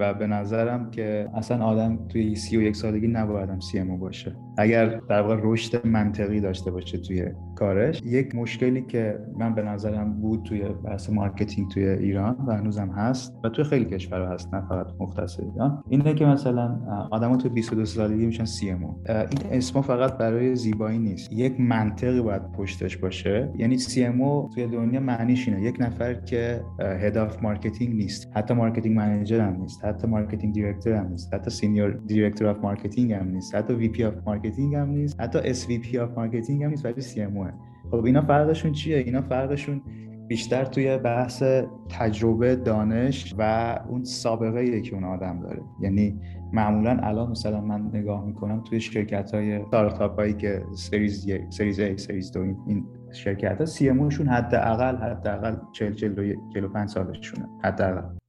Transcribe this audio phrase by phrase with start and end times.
[0.00, 4.36] و به نظرم که اصلا آدم توی سی و یک سالگی نباید هم CMO باشه.
[4.58, 7.24] اگر در واقع رشد منطقی داشته باشه توی
[7.56, 12.88] کارش یک مشکلی که من به نظرم بود توی بحث marketing توی ایران و هنوزم
[12.88, 16.78] هست و توی خیلی کشورها هست نه فقط مختص ایران اینه که مثلا
[17.10, 21.32] آدما توی 22 سالگی میشن CMO این اسم فقط برای زیبایی نیست.
[21.32, 23.52] یک منطقی باید پشتش باشه.
[23.58, 25.62] یعنی CMO توی دنیا معنیش اینه.
[25.62, 28.32] یک نفر که head marketing نیست.
[28.34, 29.84] حتی marketing manager هم نیست.
[29.90, 31.34] حتی marketing director هم نیست.
[31.34, 33.54] حتی senior director of marketing هم نیست.
[33.54, 35.20] حتی VP of marketing هم نیست.
[35.20, 36.84] حتی SVP of marketing هم نیست.
[36.84, 37.52] ولی CMO
[37.90, 39.82] خب اینا فرقشون چیه؟ اینا فرقشون
[40.28, 41.42] بیشتر توی بحث
[41.88, 45.62] تجربه دانش و اون سابقه ای که اون آدم داره.
[45.80, 46.20] یعنی
[46.52, 51.96] معمولا الان مثلا من نگاه می‌کنم توی شرکت های ستارتاپ هایی که سریز سریز A
[51.96, 55.94] سریز دو این شرکت ها سی اموشون حداقل حداقل 40
[56.54, 57.48] 45 سالشونه.
[57.64, 58.19] حداقل.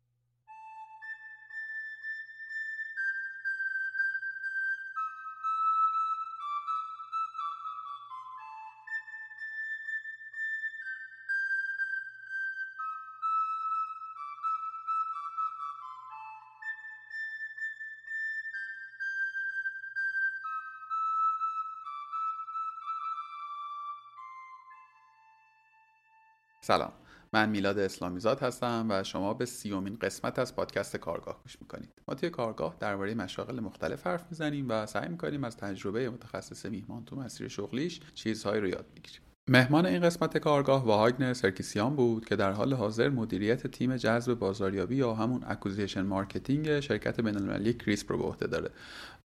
[26.71, 26.91] سلام.
[27.33, 31.89] من میلاد اسلامیزاد هستم و شما به سیومین قسمت از پادکست کارگاه گوش می‌کنید.
[32.07, 37.05] ما توی کارگاه درباره مشاغل مختلف حرف می‌زنیم و سعی می‌کنیم از تجربه متخصص میهمان
[37.05, 39.21] تو مسیر شغلیش چیزهایی رو یاد بگیریم.
[39.49, 44.95] مهمان این قسمت کارگاه واهاگن سرکیسیان بود که در حال حاضر مدیریت تیم جذب بازاریابی
[44.95, 48.69] یا همون acquisition marketing شرکت بین‌المللی کریسپ رو به عهده داره.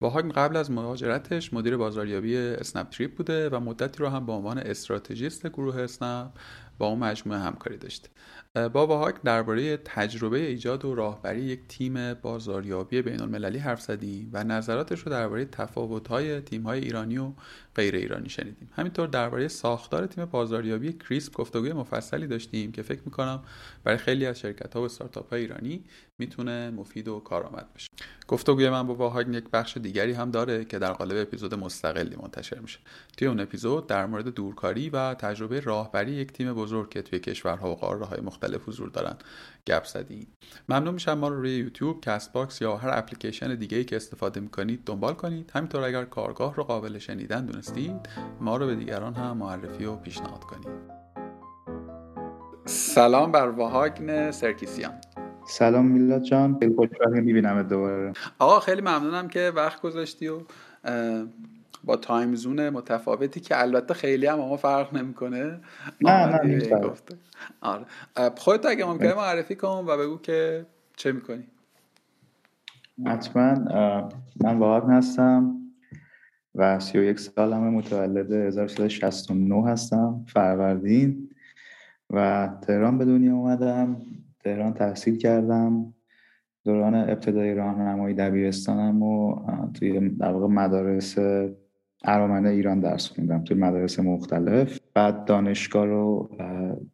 [0.01, 4.57] واهاگن قبل از مهاجرتش مدیر بازاریابی اسنپ تریپ بوده و مدتی رو هم به عنوان
[4.57, 6.31] استراتژیست گروه اسنپ
[6.77, 8.09] با اون مجموعه همکاری داشته.
[8.55, 14.43] با هاک درباره تجربه ایجاد و راهبری یک تیم بازاریابی بین المللی حرف زدیم و
[14.43, 17.31] نظراتش رو درباره تفاوت‌های تیم‌های ایرانی و
[17.75, 18.69] غیر ایرانی شنیدیم.
[18.75, 23.43] همینطور درباره ساختار تیم بازاریابی کریسپ گفتگوی مفصلی داشتیم که فکر می‌کنم
[23.83, 25.83] برای خیلی از شرکت ها و استارتاپ های ایرانی
[26.17, 27.89] می‌تونه مفید و کارآمد باشه.
[28.27, 32.59] گفتگوی من با واهاگن یک بخش دیگری هم داره که در قالب اپیزود مستقلی منتشر
[32.59, 32.79] میشه.
[33.17, 37.71] توی اون اپیزود در مورد دورکاری و تجربه راهبری یک تیم بزرگ که توی کشورها
[37.71, 39.15] و قاره های مختلف حضور دارن.
[39.67, 40.27] گپ زدیم
[40.69, 44.39] ممنون میشم ما رو روی یوتیوب کست باکس یا هر اپلیکیشن دیگه ای که استفاده
[44.39, 45.51] می‌کنید دنبال کنید.
[45.55, 48.09] همینطور اگر کارگاه رو قابل شنیدن دونستید
[48.41, 50.67] ما رو به دیگران هم معرفی و پیشنهاد کنید.
[52.65, 54.93] سلام بر واهاگن سرکیسیان.
[55.47, 56.59] سلام میلاد جان.
[56.59, 58.13] خیلی خوشحالم می‌بینم دوباره.
[58.39, 60.39] آقا خیلی ممنونم که وقت گذاشتی و
[61.85, 65.59] با تایم زون متفاوتی که البته خیلی هم ما فرق نمی‌کنه.
[66.01, 66.69] نه نه
[67.61, 67.85] آره.
[68.37, 71.43] خودت اگه ممکنه معرفی کن و بگو که چه می‌کنی.
[73.05, 73.53] حتما
[74.43, 75.55] من واقعا هستم
[76.55, 81.29] و 31 سالم متولد 1369 هستم فروردین
[82.09, 84.01] و تهران به دنیا اومدم.
[84.39, 85.93] تهران تحصیل کردم.
[86.63, 91.17] دوران ابتدایی راهنمایی دبیرستانم و توی در واقع مدارس
[92.03, 94.79] ارامنه ایران درس خوندم توی مدارس مختلف.
[94.93, 96.29] بعد دانشگاه رو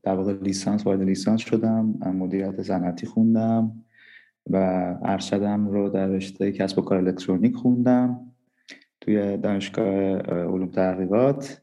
[0.03, 1.85] در واقع لیسانس وارد لیسانس شدم
[2.15, 3.71] مدیریت صنعتی خوندم
[4.49, 4.57] و
[5.03, 8.19] ارشدم رو در رشته کسب و کار الکترونیک خوندم
[9.01, 11.61] توی دانشگاه علوم تحقیقات.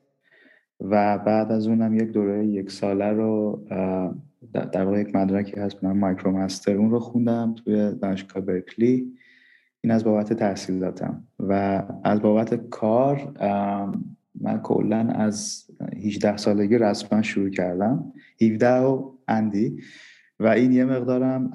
[0.81, 3.65] و بعد از اونم یک دوره یک ساله رو
[4.53, 9.13] در واقع یک مدرکی هست من مایکرو مستر اون رو خوندم توی دانشگاه برکلی.
[9.81, 11.25] این از بابت تحصیلاتم.
[11.39, 13.33] و از بابت کار
[14.41, 15.67] من کلا از
[16.05, 18.13] 18 سالگی رسما شروع کردم.
[18.43, 19.77] 17 و اندی.
[20.41, 21.51] و این یه مقدارم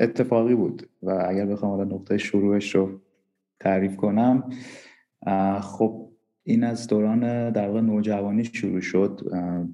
[0.00, 0.88] اتفاقی بود.
[1.02, 3.00] و اگر بخوام حالا نقطه شروعش رو
[3.60, 4.50] تعریف کنم
[5.60, 6.08] خب
[6.42, 9.20] این از دوران در واقع نوجوانی شروع شد.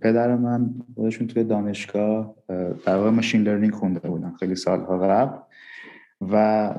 [0.00, 2.34] پدر من خودشون توی دانشگاه
[2.86, 5.38] در واقع ماشین لرنینگ خونده بودن خیلی سالها قبل.
[6.20, 6.74] و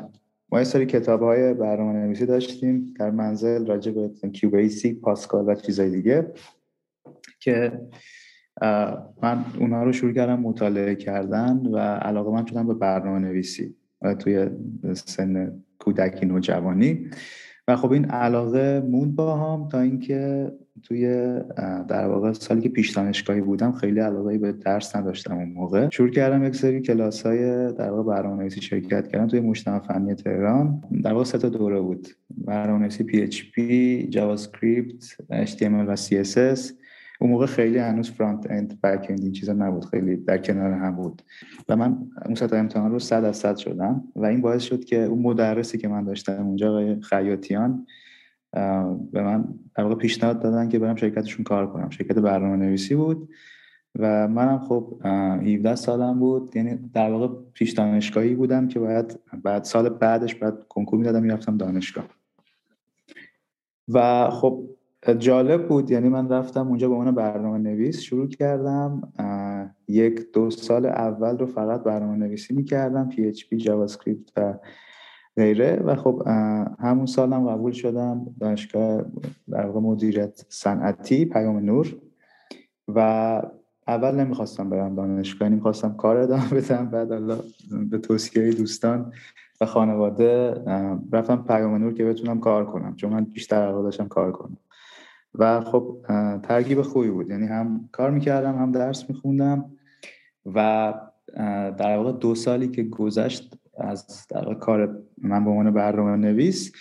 [0.57, 6.33] یه سری کتاب های برنامه داشتیم در منزل راجع به کیوبیسی پاسکال و چیزای دیگه
[7.39, 7.81] که
[9.21, 13.75] من اونها رو شروع کردم مطالعه کردن و علاقه من شدم به برنامه نویسی
[14.19, 14.49] توی
[14.93, 17.09] سن کودکی نوجوانی.
[17.67, 20.51] و خب این علاقه موند با هم تا اینکه
[20.87, 21.07] توی
[21.87, 25.89] در واقع سالی که پیش دانشگاهی بودم خیلی علاقه به درس نداشتم اون موقع.
[25.89, 30.83] شروع کردم یک سری کلاس های در واقع برنامه‌نویسی شرکت کردم توی مجتمع فنی تهران.
[31.03, 32.07] در واقع سه تا دوره بود.
[32.29, 33.59] برنامه‌نویسی PHP
[34.09, 36.73] JavaScript HTML و CSS
[37.19, 39.85] اون موقع خیلی هنوز front-end back-end این چیزا نبود.
[39.85, 41.21] خیلی در کنار هم بود.
[41.69, 44.03] و من اون سطح امتحان رو صد از صد شدم.
[44.15, 47.85] و این باعث شد که اون مدرسی که من داشتم اونجا آقای خیاطیان
[49.11, 51.89] به من در واقع پیشنهاد دادن که برم شرکتشون کار کنم.
[51.89, 53.29] شرکت برنامه نویسی بود
[53.99, 56.55] و منم خب 17 سالم بود.
[56.55, 61.57] یعنی در واقع پیش دانشگاهی بودم که باید بعد سال بعدش بعد کنکور می‌دادم می‌رفتم
[61.57, 62.05] دانشگاه.
[63.93, 64.63] و خب
[65.19, 65.91] جالب بود.
[65.91, 69.01] یعنی من رفتم اونجا به عنوان برنامه نویس شروع کردم.
[69.87, 74.53] یک دو سال اول رو فقط برنامه نویسی می‌کردم PHP JavaScript و
[75.37, 75.75] غیره.
[75.85, 76.23] و خب
[76.79, 79.01] همون سالم قبول شدم دانشگاه
[79.49, 81.95] در واقع مدیریت صنعتی پیام نور.
[82.87, 82.99] و
[83.87, 86.85] اول نمی‌خواستم برم دانشگاه نمی‌خواستم کار ادامه بدم.
[86.85, 87.37] بعد الله
[87.89, 89.11] به توصیه دوستان
[89.61, 90.53] و خانواده
[91.11, 92.95] رفتم پیام نور که بتونم کار کنم.
[92.95, 94.57] چون من بیشتر علاقه داشتم کار کنم.
[95.35, 95.97] و خب
[96.43, 97.29] ترکیب خوبی بود.
[97.29, 99.65] یعنی هم کار می‌کردم هم درس میخوندم.
[100.55, 100.93] و
[101.77, 106.71] در واقع دو سالی که گذشت از در کار من به عنوان برنامه نویس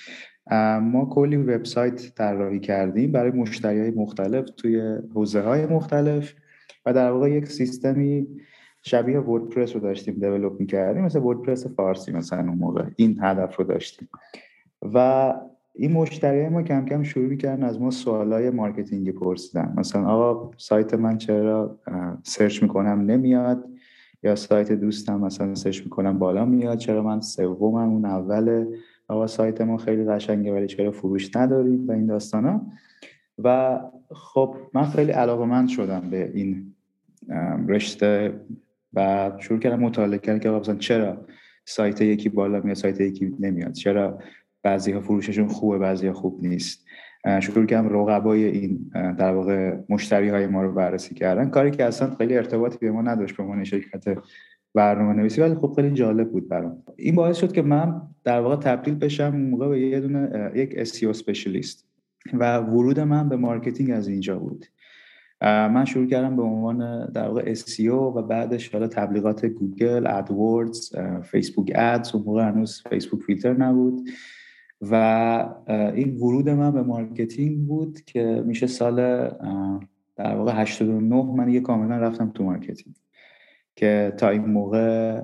[0.82, 6.34] ما کلی وبسایت طراحی کردیم برای مشتری های مختلف توی حوزه های مختلف
[6.86, 8.26] و در واقع یک سیستمی
[8.82, 13.64] شبیه وردپرس رو داشتیم develop می‌کردیم مثل وردپرس فارسی مثلا اون موقع این هدف رو
[13.64, 14.08] داشتیم.
[14.94, 15.34] و
[15.74, 19.74] این مشتری ما کم کم شروع می‌کردن از ما سوالای marketing ی پرسیدن.
[19.76, 21.78] مثلا آقا سایت من چرا
[22.22, 23.64] سرچ می‌کنم نمیاد؟
[24.24, 28.68] یا سایت دوستم مثلا سرچ می‌کنم بالا میاد چرا من سومم اون اوله
[29.08, 32.66] آقا سایت ما خیلی قشنگه ولی چرا فروش نداریم و این داستانا؟
[33.38, 33.80] و
[34.10, 36.74] خب من خیلی علاقه من شدم به این
[37.68, 38.40] رشته
[38.94, 41.26] و شروع کردم مطالعه کردم که مثلا چرا
[41.64, 44.18] سایت یکی بالا میاد سایت یکی نمیاد؟ چرا
[44.62, 46.83] بعضی ها فروششون خوبه بعضی ها خوب نیست؟
[47.40, 51.48] شروع کردم رقبای این در واقع مشتری های ما رو بررسی کردن.
[51.48, 54.18] کاری که اصلا خیلی ارتباطی به ما نداشت به عنوان شرکت
[54.74, 56.82] برنامه نویسی ولی خب خیلی جالب بود برام.
[56.96, 61.04] این باعث شد که من در واقع تبدیل بشم موقع به یه دونه یک SEO
[61.04, 61.86] specialist
[62.32, 64.66] و ورود من به marketing از اینجا بود.
[65.42, 71.72] من شروع کردم به عنوان در واقع SEO و بعدش حالا تبلیغات گوگل، AdWords، Facebook
[71.74, 74.08] Ads اون موقع هنوز فیسبوک فیلتر نبود.
[74.80, 74.94] و
[75.68, 78.96] این ورود من به marketing بود که میشه سال
[80.16, 82.96] در واقع 89 من یه کاملا رفتم تو marketing
[83.76, 85.20] که تا این موقع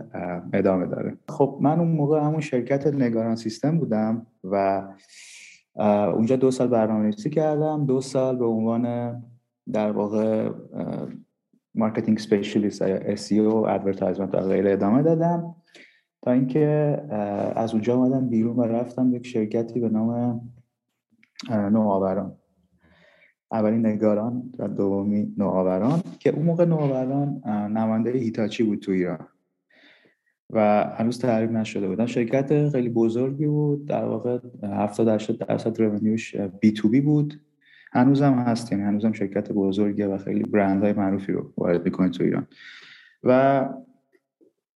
[0.52, 1.16] ادامه داره.
[1.28, 4.82] خب من اون موقع همون شرکت نگاران سیستم بودم و
[6.14, 7.86] اونجا دو سال برنامه کردم.
[7.86, 9.14] دو سال به عنوان
[9.72, 10.50] در واقع
[11.74, 15.54] marketing specialist یا SEO advertisement و غیره ادامه دادم.
[16.22, 16.66] تا اینکه
[17.56, 20.40] از اونجا آمدم بیرون و رفتم یک شرکتی به نام
[21.50, 22.36] نوآوران.
[23.52, 29.26] اولی نگاران و دومی نوآوران که اون موقع نوآوران نماینده هیتاچی بود تو ایران.
[30.50, 33.86] و هنوز تعریف نشده بودن شرکت خیلی بزرگی بود.
[33.86, 37.40] در واقع 70 80 درصد رونیوش بی تو بی بود.
[37.92, 42.46] هنوزم هست یعنی هنوزم شرکت بزرگیه و خیلی برندهای معروفی رو وارد می‌کنه تو ایران.
[43.24, 43.68] و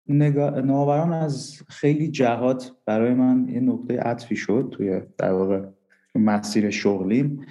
[0.08, 5.62] نوآوران از خیلی جهات برای من یه نقطه عطفی شد توی در واقع
[6.14, 7.46] مسیر شغلیم.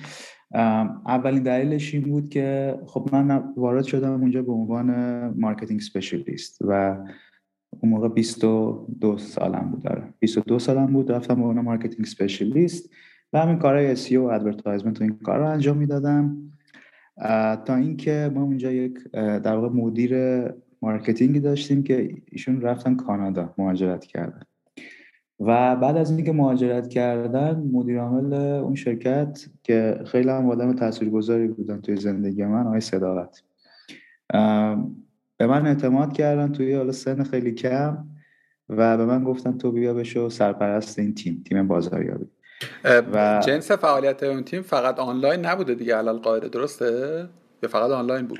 [1.05, 4.89] اولین دلیلش این بود که خب من وارد شدم اونجا به عنوان
[5.39, 6.97] marketing specialist و
[7.79, 12.89] اون موقع 22 سالم بود داره 22 سالم بود رفتم به عنوان marketing specialist
[13.33, 16.37] و همین کارهای SEO و advertisement و این کار رو انجام می‌دادم.
[17.65, 20.13] تا اینکه ما اونجا یک در واقع مدیر
[20.81, 24.41] مارکتینگی داشتیم که ایشون رفتن کانادا مهاجرت کردن.
[25.39, 31.47] و بعد از اینکه مهاجرت کردن مدیر عامل اون شرکت که خیلی هم آدم تاثیرگذاری
[31.47, 33.43] بودن توی زندگی من آقای صداقت.
[35.37, 38.07] به من اعتماد کردن توی حالا سن خیلی کم
[38.69, 42.25] و به من گفتن تو بیا بشو سرپرست این تیم تیم بازاریابی.
[43.13, 47.27] و جنس فعالیت اون تیم فقط آنلاین نبوده دیگه علی‌القاعده درسته؟
[47.63, 48.39] یا فقط آنلاین بود؟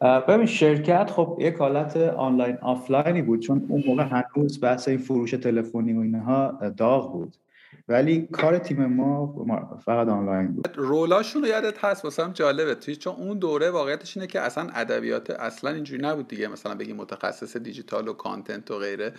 [0.00, 5.30] ببین شرکت خب یک حالت آنلاین آفلاینی بود چون اون موقع هنوز بحث این فروش
[5.30, 7.36] تلفنی و اینها داغ بود.
[7.88, 9.46] ولی کار تیم ما
[9.84, 10.68] فقط آنلاین بود.
[10.76, 12.74] role اشون رو یادت هست؟ واسم جالبه.
[12.74, 16.92] توی چون اون دوره واقعیتش اینه که اصلا ادبیات اصلا اینجوری نبود دیگه مثلا بگی
[16.92, 19.12] متخصص دیجیتال و content و غیره.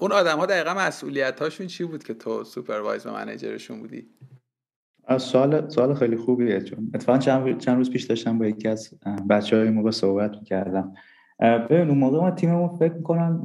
[0.00, 4.06] اون آدم ها دقیقا مسئولیت هاشون چی بود که تو supervisor و manager شون بودی؟
[5.16, 8.90] سوال سوال خیلی خوبیه چون اتفاقا چند, چند روز پیش داشتم با یکی از
[9.30, 10.92] بچه های اون موقع صحبت می‌کردم.
[11.40, 13.44] ببین اون موقع ما تیممون فکر می‌کنم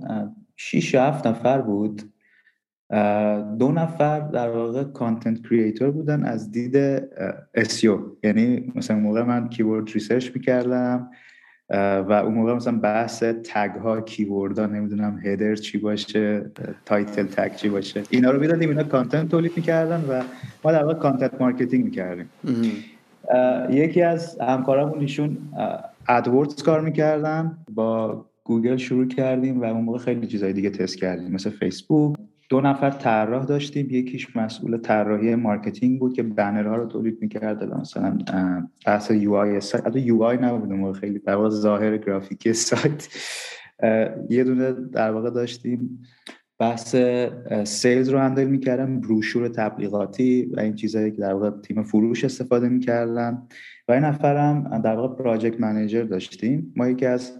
[0.55, 2.01] 6 7 نفر بود.
[3.59, 6.97] دو نفر در واقع content creator بودن از دید
[7.57, 11.09] SEO یعنی مثلا موقع من keyword research می‌کردم.
[11.69, 16.51] و اون موقع مثلا بحث tag ها keyword ها نمی‌دونم header چی باشه
[16.85, 20.23] title tag چی باشه اینا رو می‌دادیم اینا content تولید می‌کردن و
[20.63, 22.29] ما در واقع content marketing می‌کردیم.
[23.69, 25.37] یکی از همکارامون ایشون
[26.07, 31.31] AdWords کار می‌کردن با گوگل شروع کردیم و اون موقع خیلی چیزای دیگه تست کردیم
[31.31, 32.15] مثل فیسبوک
[32.53, 33.87] دو نفر طراح داشتیم.
[33.89, 37.63] یکیش مسئول طراحی marketing بود که بنرها رو تولید می‌کرد.
[37.63, 38.17] مثلا
[38.85, 43.07] بحث UI سایت UI نبود خیلی در واقع ظاهر گرافیکی سایت.
[44.29, 46.03] یه دونه در واقع داشتیم.
[46.59, 46.95] بحث
[47.63, 52.69] sales رو handle می‌کردم بروشور تبلیغاتی و این چیزهایی که در واقع تیم فروش استفاده
[52.69, 53.41] می‌کردن.
[53.87, 56.73] و این نفرم در واقع project manager داشتیم.
[56.75, 57.39] ما یکی از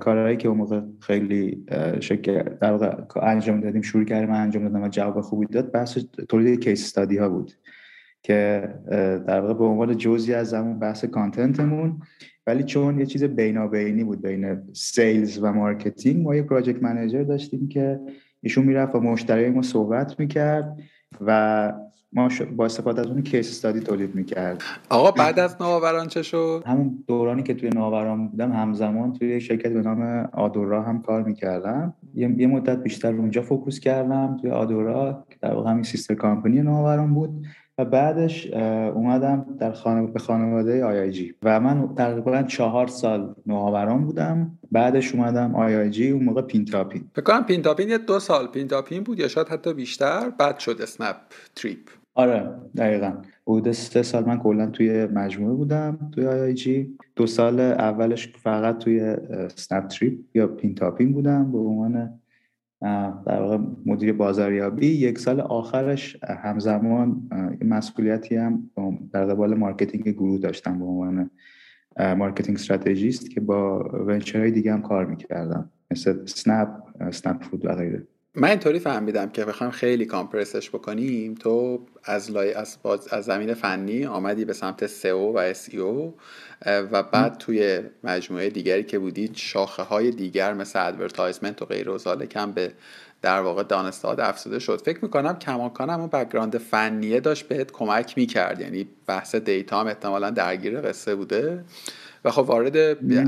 [0.00, 1.64] کارهایی که اون موقع خیلی
[2.00, 5.72] شکل در واقع انجام دادیم شروع کردیم انجام دادم و جواب خوبی داد.
[5.72, 5.98] بحث
[6.28, 7.52] تولید case study ها بود
[8.22, 8.68] که
[9.26, 12.00] در واقع به عنوان جزئی از همون بحث content مون
[12.46, 17.68] ولی چون یه چیز بینابینی بود بین sales و marketing ما یه project manager داشتیم
[17.68, 18.00] که
[18.42, 20.78] ایشون می‌رفت و مشتری ما صحبت می‌کرد
[21.20, 21.72] و
[22.12, 26.62] ما با استفاده از اون case study تولید می‌کرد آقا بعد از نوآوران چه شد؟
[26.66, 31.94] همون دورانی که توی نوآوران بودم همزمان توی شرکت به نام آدورا هم کار می‌کردم.
[32.14, 37.14] یه, مدت بیشتر اونجا focus کردم توی آدورا که در واقع همین sister company نوآوران
[37.14, 37.30] بود.
[37.78, 38.52] و بعدش
[38.94, 41.34] اومدم در خانه به خانواده IIG.
[41.42, 44.58] و من تقریبا چهار سال نوآوران بودم.
[44.72, 47.04] بعدش اومدم IIG اون موقع پینتاپین.
[47.12, 50.30] فکر کنم پینتاپین یه دو سال پینتاپین بود یا شاید حتی بیشتر.
[50.38, 51.16] بعد شد اسنپ
[51.56, 51.78] تریپ.
[52.18, 53.12] آره دقیقا.
[53.44, 56.98] بوده سه سال من کلا توی مجموعه بودم توی IIG.
[57.16, 59.16] دو سال اولش فقط توی
[59.54, 62.20] اسنپ تریپ یا پینتاپین بودم به عنوان
[63.26, 64.86] در واقع مدیر بازاریابی.
[64.86, 67.28] یک سال آخرش همزمان
[67.64, 68.70] مسئولیتی هم
[69.12, 71.30] در قبال marketing گروه داشتم به عنوان
[71.98, 75.70] marketing strategist که با venture های دیگه هم کار می‌کردم.
[75.90, 76.68] مثل اسنپ
[77.10, 78.06] اسنپ فود و غیره.
[78.40, 82.78] من اینطوری فهمیدم که بخوایم خیلی compress ش بکنیم تو از لای از,
[83.10, 86.12] از زمین فنی آمدی به سمت SEO و SEO
[86.66, 91.98] و بعد توی مجموعه دیگری که بودید شاخه های دیگر مثل advertisement و غیر و
[92.16, 92.72] کم به
[93.22, 94.82] در واقع دانسته‌ات افزوده شد.
[94.84, 98.60] فکر می‌کنم کماکان اون background فنیه داشت بهت کمک می‌کرد.
[98.60, 101.64] یعنی بحث data هم احتمالا درگیر قصه بوده.
[102.24, 102.76] و خب وارد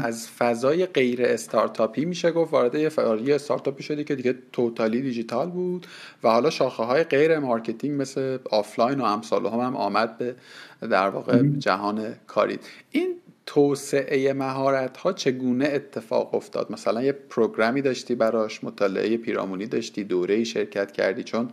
[0.02, 5.50] از فضای غیر استارتاپی میشه گفت وارد یه فضای استارتاپی شدی که دیگه totally دیجیتال
[5.50, 5.86] بود
[6.22, 10.34] و حالا شاخه های غیر marketing مثل آفلاین و امثال هم, هم آمد به
[10.80, 12.58] در واقع جهان کاری.
[12.90, 13.14] این
[13.46, 20.04] توسعه مهارت ها چگونه اتفاق افتاد؟ مثلا یه program ی داشتی براش مطالعه پیرامونی داشتی
[20.04, 21.48] دوره شرکت کردی چون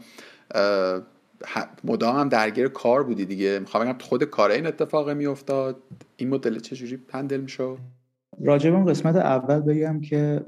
[1.84, 3.60] مدام درگیر کار بودی دیگه.
[3.60, 5.84] می‌خوام بگم خود کار این اتفاق میافتاد.
[6.16, 7.78] این مدل چجوری هندل می‌شد؟
[8.42, 10.42] راجب اون قسمت اول بگم که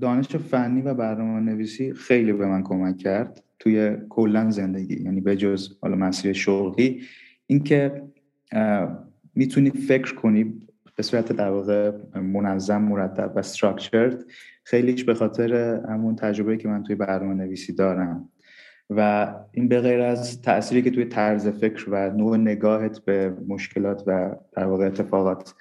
[0.00, 5.02] دانش فنی و برنامه نویسی خیلی به من کمک کرد توی کلا زندگی.
[5.04, 7.02] یعنی به جز حالا مسیر شغلی.
[7.46, 8.02] اینکه
[9.34, 10.60] می‌تونی فکر کنی
[10.96, 14.24] به صورت در واقع منظم مرتب و استراکچرد
[14.64, 15.54] خیلیش به خاطر
[15.88, 18.28] همون تجربه که من توی برنامه نویسی دارم.
[18.90, 24.02] و این به غیر از تأثیری که توی طرز فکر و نوع نگاهت به مشکلات
[24.06, 25.54] و در واقع اتفاقات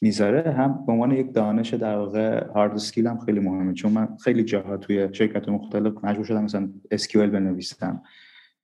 [0.00, 3.74] می‌ذاره هم به عنوان یک دانش در واقع hard skill هم خیلی مهمه.
[3.74, 8.02] چون من خیلی جاها توی شرکت مختلف مجبور شدم مثلا SQL بنویسم.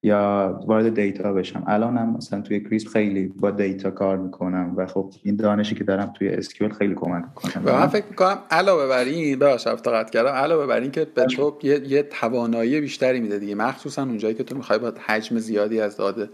[0.04, 1.64] یا وارد data بشم.
[1.66, 5.84] الان هم مثلا توی Crisp خیلی با data کار می‌کنم و خب این دانشی که
[5.84, 10.10] دارم توی SQL خیلی کمک می‌کنم و من فکر می‌کنم علاوه بر این ببخش قطع
[10.10, 13.54] کردم علاوه بر این که به تو یه, یه توانایی بیشتری میده دیگه.
[13.54, 16.28] مخصوصا اونجایی که تو می‌خوای با حجم زیادی از داده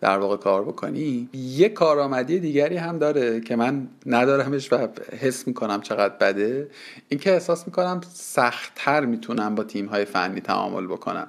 [0.00, 4.88] در واقع کار بکنی یه کارآمدی دیگری هم داره که من ندارمش و
[5.20, 6.68] حس می‌کنم چقدر بده.
[7.08, 11.28] اینکه احساس می‌کنم سختتر می‌تونم با تیم های فنی تعامل بکنم.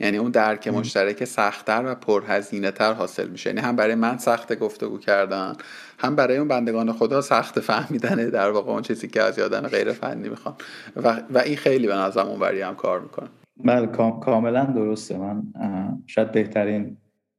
[0.00, 3.50] یعنی اون درک مشترک سختتر و پرهزینه تر حاصل میشه.
[3.50, 5.52] یعنی هم برای من سخت گفتگو کردن
[5.98, 9.92] هم برای اون بندگان خدا سخت فهمیدنه در واقع اون چیزی که از یادن غیر
[9.92, 10.54] فنی می‌خوام.
[10.96, 13.28] و, و این خیلی به نظرم اون هم کار می‌کنه.
[13.64, 13.86] بله
[14.20, 15.18] کاملا درسته.
[15.18, 15.42] من
[16.06, 16.96] شاید بهترین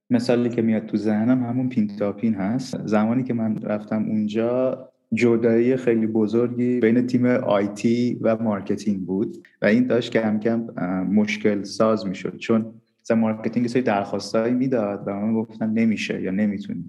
[0.10, 2.88] مثالی که میاد تو ذهنم همون پینتاپین هست.
[2.88, 9.66] زمانی که من رفتم اونجا جدایی خیلی بزرگی بین تیم IT و marketing بود و
[9.66, 10.68] این داشت کم کم
[11.04, 12.38] مشکل ساز می‌شد.
[12.38, 12.66] چون
[13.02, 16.86] مثلا marketing سری درخواستایی می‌داد و من گفتن نمیشه یا نمی‌تونی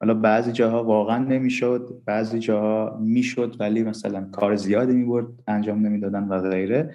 [0.00, 6.28] حالا بعضی جاها واقعا نمی‌شد بعضی جاها می‌شد ولی مثلا کار زیادی می‌برد انجام نمی‌دادن
[6.28, 6.94] و غیره.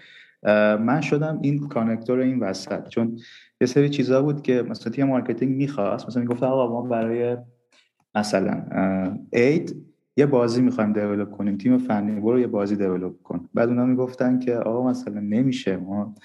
[0.79, 2.87] من شدم این connector این وسط.
[2.87, 3.19] چون
[3.61, 7.37] یه سری چیزا بود که مثلا تیم marketing می‌خواست مثلا می‌گفت آقا ما برای
[8.15, 8.63] مثلا
[9.33, 9.75] عید
[10.17, 11.57] یه بازی می‌خوایم develop کنیم.
[11.57, 13.49] تیم فنی برو یه بازی develop کن.
[13.53, 16.15] بعد اونا می‌گفتن که آقا مثلا نمیشه ما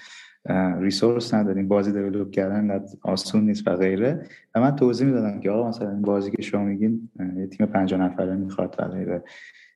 [0.79, 1.67] resource نداریم.
[1.67, 4.25] بازی develop کردن آسون نیست و غیره.
[4.55, 8.01] و من توضیح می‌دادم که آقا مثلا این بازی که شما میگین یه تیم 50
[8.01, 9.23] نفره می‌خواد و غیره.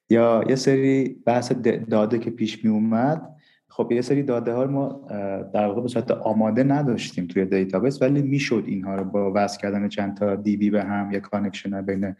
[0.09, 1.51] یا یه سری بحث
[1.89, 3.29] داده که پیش می اومد
[3.69, 5.07] خب یه سری داده ها ما
[5.53, 9.87] در واقع به صورت آماده نداشتیم توی database ولی می‌شد اینها رو با وصل کردن
[9.87, 12.15] چند تا DB به هم یا connection بین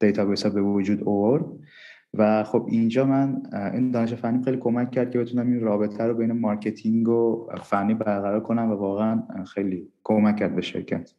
[0.00, 1.44] database ها به وجود آورد.
[2.14, 3.42] و خب اینجا من
[3.74, 7.94] این دانش فنی خیلی کمک کرد که بتونم این رابطه رو بین marketing و فنی
[7.94, 9.22] برقرار کنم و واقعا
[9.54, 11.10] خیلی کمک کرد به شرکت.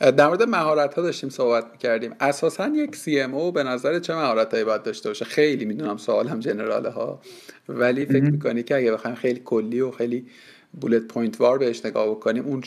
[0.00, 2.14] در مورد مهارت ها داشتیم صحبت می‌کردیم.
[2.20, 6.84] اساسا یک CMO به نظر چه مهارت هایی باید داشته باشه؟ خیلی می‌دونم سوالم general
[6.84, 7.20] ه ها.
[7.68, 10.26] ولی فکر می‌کنی که اگه بخوایم خیلی کلی و خیلی
[10.80, 12.62] bullet point وار بهش نگاه بکنیم اون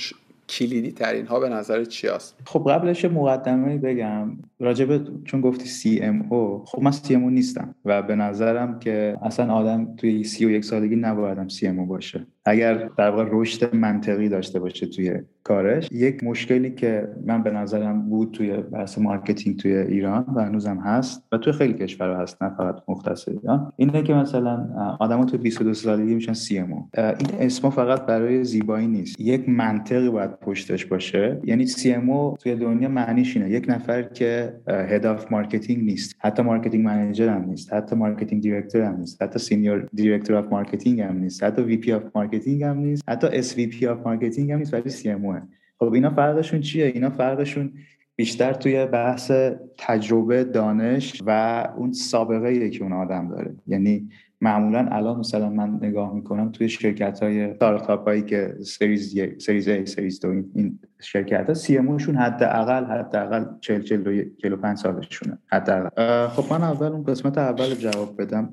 [0.52, 6.00] کلیدی ترین ها به نظر چی هست؟ خب قبلش مقدمه بگم راجبه چون گفتی سی
[6.02, 10.24] ام او خب من سی ام او نیستم و به نظرم که اصلا آدم توی
[10.24, 15.20] سی و یک سالگی نبایدم CMO باشه اگر در واقع رشد منطقی داشته باشه توی
[15.44, 20.78] کارش یک مشکلی که من به نظرم بود توی بحث marketing توی ایران و هنوزم
[20.78, 24.68] هست و توی خیلی کشورها هست نه فقط مختص ایران اینه که مثلا
[25.00, 29.20] آدما توی 22 سالگی میشن CMO این اسم فقط برای زیبایی نیست.
[29.20, 31.40] یک منطقی باید پشتش باشه.
[31.44, 33.50] یعنی CMO توی دنیا معنیش اینه.
[33.50, 36.16] یک نفر که head of marketing نیست.
[36.20, 37.74] حتی marketing manager هم نیست.
[37.74, 39.22] حتی marketing director هم نیست.
[39.22, 41.44] حتی senior director of marketing هم نیست.
[41.44, 43.04] حتی VP of marketing هم نیست.
[43.10, 45.48] حتی SVP of marketing هم نیست ولی CMO
[45.80, 47.74] خب اینا فرقشون چیه؟ اینا فرقشون
[48.16, 49.32] بیشتر توی بحث
[49.78, 53.56] تجربه دانش و اون سابقه که اون آدم داره.
[53.68, 54.10] یعنی
[54.42, 59.86] معمولا الان مثلا من نگاه می‌کنم توی شرکت های ستارتاپ هایی که سریز سریز ای
[59.86, 65.38] سریز دو این شرکت ها سی اموشون حداقل حداقل 40 45 سالشونه.
[65.52, 66.28] حداقل.
[66.28, 68.50] خب من اول اون قسمت اول جواب بدم.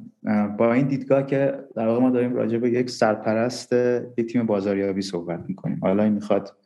[0.59, 3.73] با این دیدگاه که در واقع ما داریم راجع به یک سرپرست
[4.19, 5.79] یک تیم بازاریابی صحبت می‌کنیم.
[5.83, 6.57] حالا این می‌خواد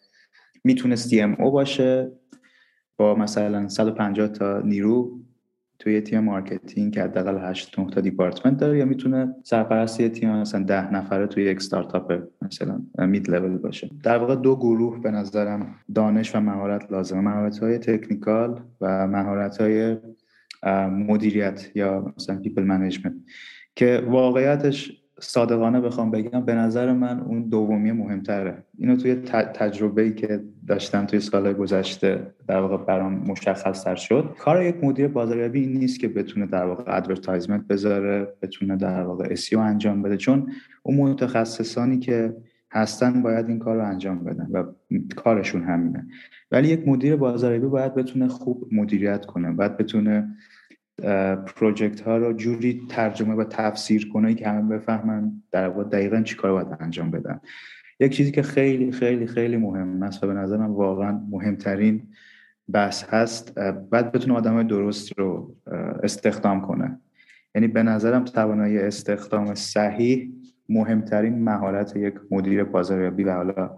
[0.65, 2.13] می‌تونه سی ام او باشه
[2.97, 5.21] با مثلا 150 تا نیرو.
[5.83, 10.95] توی تیم marketing که حداقل 8 تا دیپارتمنت داره یا می‌تونه سرپرستی تیم مثلا 10
[10.95, 16.37] نفره توی یک استارتاپ مثلا mid level باشه؟ در واقع دو گروه به نظرم دانش
[16.37, 17.21] و مهارت لازمه.
[17.21, 19.97] مهارت های technical و مهارت های
[20.91, 23.15] مدیریت یا مثلا people management
[23.77, 28.65] که واقعیتش صادقانه بخوام بگم به نظر من اون دومی مهمتره.
[28.79, 29.15] اینو توی
[29.55, 34.35] تجربه ای که داشتم توی سال گذشته در واقع برام مشخص تر شد.
[34.39, 39.29] کار یک مدیر بازاریابی این نیست که بتونه در واقع advertisement بذاره بتونه در واقع
[39.31, 40.17] SEO انجام بده.
[40.17, 42.37] چون اون متخصصانی که
[42.73, 44.65] هستن باید این کار رو انجام بدن و
[45.17, 46.07] کارشون همینه.
[46.51, 50.29] ولی یک مدیر بازاریابی باید بتونه خوب مدیریت کنه باید بتونه
[51.47, 56.37] پروژکت ها رو جوری ترجمه و تفسیر کنه که همه بفهمن در واقع دقیقا چی
[56.37, 57.41] کار باید انجام بدن.
[58.01, 62.03] یک چیزی که خیلی خیلی خیلی مهم است و به نظرم واقعا مهمترین
[62.73, 63.59] بحث هست
[63.91, 65.55] بعد بتونه آدم درست رو
[66.03, 66.99] استخدام کنه.
[67.55, 70.33] یعنی به نظرم توانایی استخدام صحیح
[70.69, 73.77] مهمترین مهارت یک مدیر بازاریابی و حالا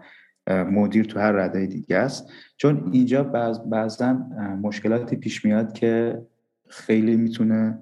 [0.50, 2.32] مدیر تو هر رده دیگه است.
[2.56, 3.24] چون اینجا
[3.70, 4.12] بعضا
[4.62, 6.22] مشکلاتی پیش میاد که
[6.68, 7.78] خیلی می‌تونه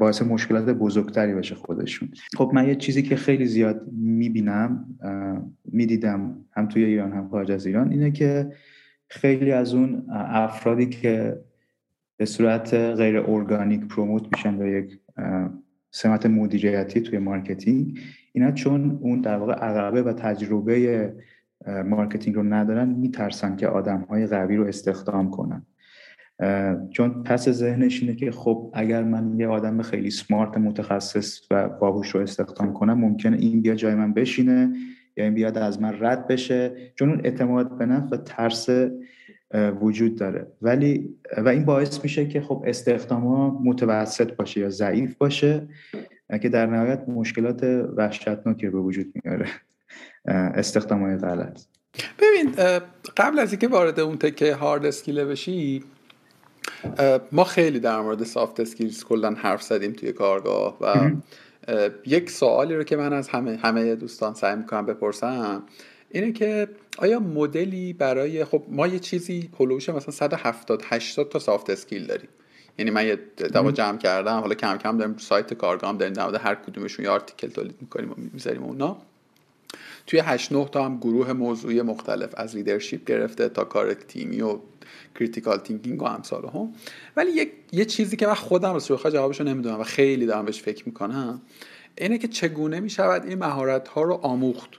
[0.00, 2.08] باعث مشکلات بزرگتری بشه خودشون.
[2.36, 4.98] خب من یه چیزی که خیلی زیاد می‌بینم
[5.64, 8.52] می‌دیدم هم توی ایران هم خارج از ایران اینه که
[9.08, 11.40] خیلی از اون افرادی که
[12.16, 15.00] به صورت غیر ارگانیک promote میشن به یک
[15.90, 17.98] سمت مدیریتی توی marketing
[18.32, 21.14] اینا چون اون در واقع عقبه و تجربه
[21.84, 25.66] marketing رو ندارن میترسن که آدم های قوی رو استخدام کنن.
[26.90, 32.08] چون پس ذهنش اینه که خب اگر من یه آدم خیلی smart متخصص و باهوش
[32.10, 34.72] رو استخدام کنم ممکنه این بیا جای من بشینه
[35.16, 36.72] یا این بیاد از من رد بشه.
[36.94, 38.68] چون اون اعتماد به نفس و ترس
[39.80, 40.46] وجود داره.
[40.62, 45.68] ولی و این باعث میشه که خب استخدام ها متوسط باشه یا ضعیف باشه
[46.42, 47.64] که در نهایت مشکلات
[47.96, 49.46] وحشتناکی به وجود میاره.
[50.54, 51.62] استخدام های غلط.
[52.18, 52.52] ببین
[53.16, 55.84] قبل از اینکه وارد اون تکه hard skill ه بشی
[57.32, 61.10] ما خیلی در مورد soft skills کلا حرف زدیم توی کارگاه و
[62.06, 65.62] یک سوالی رو که من از همه همه دوستان سعی می‌کنم بپرسم
[66.10, 66.68] اینه که
[66.98, 72.28] آیا مدلی برای خب ما یه چیزی هلوش مثلا 170 80 تا soft skill داریم.
[72.78, 73.18] یعنی من یه
[73.52, 77.10] دور جمع کردم حالا کم کم داریم سایت کارگاه هم داریم در هر کدومشون یه
[77.10, 78.96] article تولید می‌کنیم و می‌ذاریم اونا.
[80.06, 84.58] توی 8 9 تا هم گروه موضوعی مختلف از leadership گرفته تا کار تیمی و
[85.14, 86.72] critical thinking و امثالهم
[87.16, 90.62] ولی یک یه چیزی که من خودم رو سوخا جوابشو نمی‌دونم و خیلی دارم بهش
[90.62, 91.42] فکر می‌کنم
[91.98, 94.70] اینه که چگونه می‌شود این مهارت ها رو آموخت؟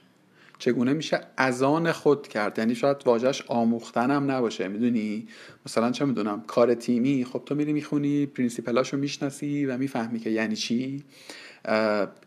[0.60, 5.28] چگونه میشه از آن خود کرد؟ یعنی شاید واژه‌ش آموختن هم نباشه می‌دونی؟
[5.66, 10.30] مثلا چه می‌دونم کار تیمی خب تو میری می‌خونی principle اشو می‌شناسی و می‌فهمی که
[10.30, 11.04] یعنی چی.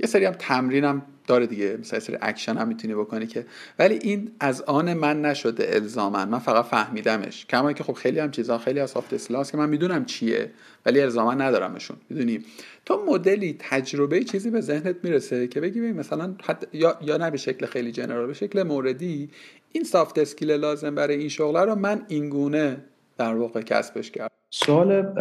[0.00, 1.76] یه سری هم تمرین هم داره دیگه.
[1.80, 3.46] مثلا سری اکشن هم می‌تونی بکنی که
[3.78, 7.46] ولی این از آن من نشده الزاما من فقط فهمیدمش.
[7.46, 10.50] کما که خب خیلی هم چیزا خیلی از soft skill هاست که من می‌دونم چیه
[10.86, 11.96] ولی الزاما ندارمشون.
[12.10, 12.44] می‌دونی؟
[12.86, 16.34] تو مدلی تجربه چیزی به ذهنت می‌رسه که بگی مثلا
[16.72, 19.30] یا یا نه به شکل خیلی general به شکل موردی
[19.72, 22.76] این soft skill لازم برای این شغل رو من اینگونه
[23.18, 24.34] در واقع کسبش کردم.
[24.50, 25.14] سوال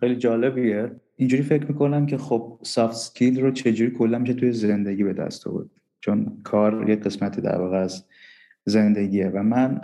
[0.00, 0.90] خیلی جالبیه.
[1.16, 5.46] اینجوری فکر می‌کنم که خب soft skill رو چجوری کلا میشه توی زندگی به دست
[5.46, 5.70] آورد.
[6.00, 8.04] چون کار یه قسمتی در واقع از
[8.64, 9.80] زندگیه و من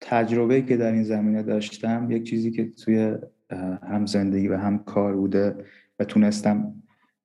[0.00, 3.14] تجربه که در این زمینه داشتم یک چیزی که توی
[3.82, 5.64] هم زندگی و هم کار بوده
[5.98, 6.74] و تونستم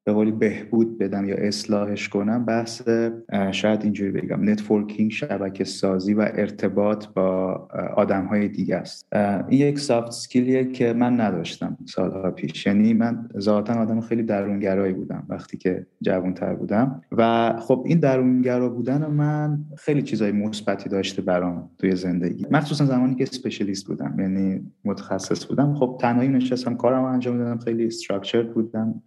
[0.06, 2.82] به قولی بهبود بدم یا اصلاحش کنم بحث
[3.52, 7.54] شاید اینجوری بگم networking شبکه سازی و ارتباط با
[7.96, 9.08] آدم های دیگه است.
[9.50, 12.66] این یک soft skill یه که من نداشتم سالها پیش.
[12.66, 17.02] یعنی من ذاتا آدم خیلی درونگرایی بودم وقتی که جوانتر بودم.
[17.12, 22.46] و خب این درونگرا بودن من خیلی چیزای مثبتی داشته برام توی زندگی.
[22.52, 25.74] مخصوصا زمانی که specialist بودم یعنی متخصص بودم.
[25.74, 29.02] خب تنهایی نشستم کارم انجام دادم خیلی structured بودم.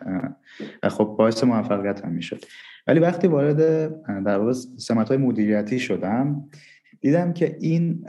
[0.88, 2.44] خب باعث موفقیت هم می‌شد.
[2.86, 3.56] ولی وقتی وارد
[4.24, 6.48] در واقع سمت های مدیریتی شدم
[7.00, 8.00] دیدم که این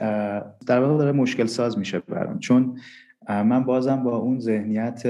[0.68, 2.40] در واقع داره مشکل ساز میشه برام.
[2.40, 2.78] چون
[3.30, 5.04] من بازم با اون ذهنیت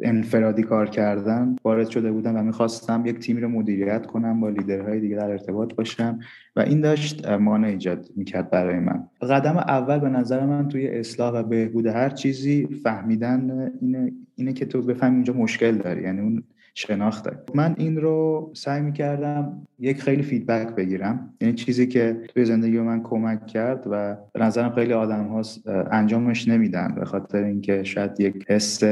[0.00, 5.00] انفرادی کار کردن وارد شده بودم و می‌خواستم یک تیمی رو مدیریت کنم با لیدرهای
[5.00, 6.18] دیگه در ارتباط باشم
[6.56, 9.04] و این داشت مانع ایجاد می‌کرد برای من.
[9.22, 14.66] قدم اول به نظر من توی اصلاح و بهبود هر چیزی فهمیدن اینه, اینه که
[14.66, 16.02] تو بفهمی اونجا مشکل داری.
[16.02, 16.42] یعنی اون
[16.78, 17.30] شناخته.
[17.54, 21.34] من این رو سعی می‌کردم یک خیلی feedback بگیرم.
[21.40, 25.42] یعنی چیزی که توی زندگی من کمک کرد و به نظرم خیلی آدم ها
[25.90, 26.94] انجامش نمیدن.
[26.94, 28.84] به خاطر اینکه شاید یک حس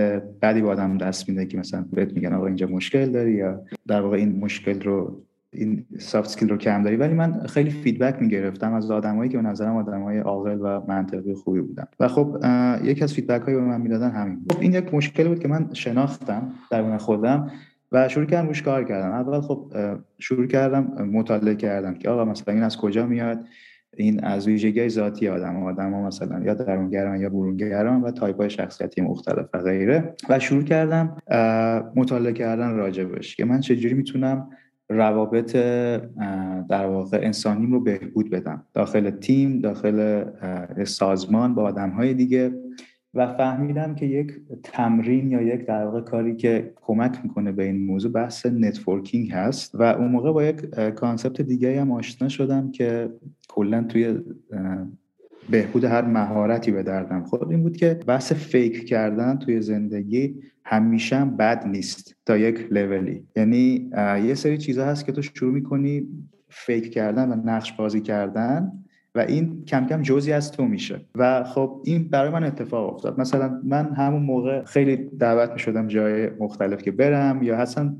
[0.42, 4.00] بدی با آدم دست میده که مثلا بهت میگن آقا اینجا مشکل داری یا در
[4.00, 5.22] واقع این مشکل رو
[5.52, 6.96] این soft skill رو کم داری.
[6.96, 11.60] ولی من خیلی feedback می‌گرفتم از آدمایی که به نظرم آدمای عاقل و منطقی خوبی
[11.60, 11.84] بودن.
[12.00, 12.36] و خب
[12.84, 15.68] یکی از feedback هایی به من می‌دادن همین خب این یک مشکلی بود که من
[15.72, 17.50] شناختم در خودم.
[17.96, 19.72] و شروع کردم روش کار کردم اول خب
[20.18, 20.82] شروع کردم
[21.12, 23.44] مطالعه کردم که آقا مثلا این از کجا میاد؟
[23.96, 28.50] این از ویژگی ذاتی آدم آدم ها مثلا یا درونگران یا برونگران و تایپ های
[28.50, 30.14] شخصیتی مختلف و غیره.
[30.28, 31.16] و شروع کردم
[31.96, 34.50] مطالعه کردن راجبش که من چجوری می‌تونم
[34.88, 35.56] روابط
[36.68, 38.64] در واقع انسانیم رو بهبود بدم.
[38.74, 40.24] داخل تیم داخل
[40.84, 42.52] سازمان با آدم های دیگه.
[43.16, 47.86] و فهمیدم که یک تمرین یا یک در واقع کاری که کمک می‌کنه به این
[47.86, 53.10] موضوع بحث networking هست و اون موقع با یک concept دیگه هم آشنا شدم که
[53.48, 54.18] کلا توی
[55.50, 61.16] بهبود هر مهارتی به دردم خورد این بود که بحث fake کردن توی زندگی همیشه
[61.16, 63.90] هم بد نیست تا یک لولی یعنی
[64.24, 66.08] یه سری چیزها هست که تو شروع می‌کنی
[66.48, 68.72] fake کردن و نقش بازی کردن
[69.16, 71.00] و این کم کم جزی از تو میشه.
[71.14, 73.20] و خب این برای من اتفاق افتاد.
[73.20, 77.96] مثلا من همون موقع خیلی دعوت می شدم جای مختلف که برم یا اصلا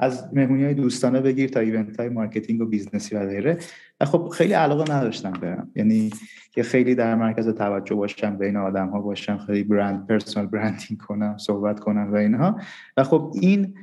[0.00, 3.58] از مهمونی های دوستانه بگیر تا event های marketing و business ی و غیره.
[4.00, 5.70] و خب خیلی علاقه نداشتم برم.
[5.76, 6.10] یعنی
[6.52, 11.36] که خیلی در مرکز توجه باشم بین آدم ها باشم خیلی برند personal branding کنم
[11.38, 12.60] صحبت کنم و اینها.
[12.96, 13.74] و خب این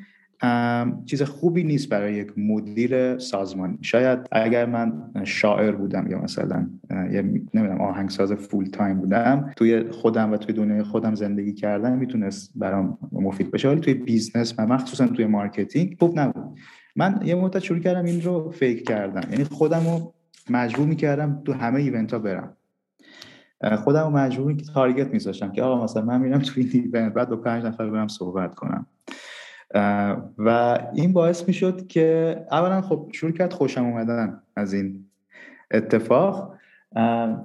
[1.06, 7.22] چیز خوبی نیست برای یک مدیر سازمانی شاید اگر من شاعر بودم یا مثلا یه
[7.54, 12.98] نمی‌دونم آهنگساز full time بودم توی خودم و توی دنیای خودم زندگی کردن می‌تونست برام
[13.12, 16.58] مفید بشه ولی توی business و مخصوصا توی marketing خوب نبود.
[16.96, 19.32] من یه مدت شروع کردم این رو fake کردم.
[19.32, 20.14] یعنی خودم رو
[20.50, 22.58] مجبور می‌کردم تو همه event ها برم.
[23.78, 27.30] خودم رو مجبور که target میذاشتم که آقا مثلا من میرم توی این event بعد
[27.30, 28.86] با پنج نفر برم صحبت کنم.
[30.38, 35.06] و این باعث می شد که اولا خب شروع کرد خوشم اومدن از این
[35.72, 36.56] اتفاق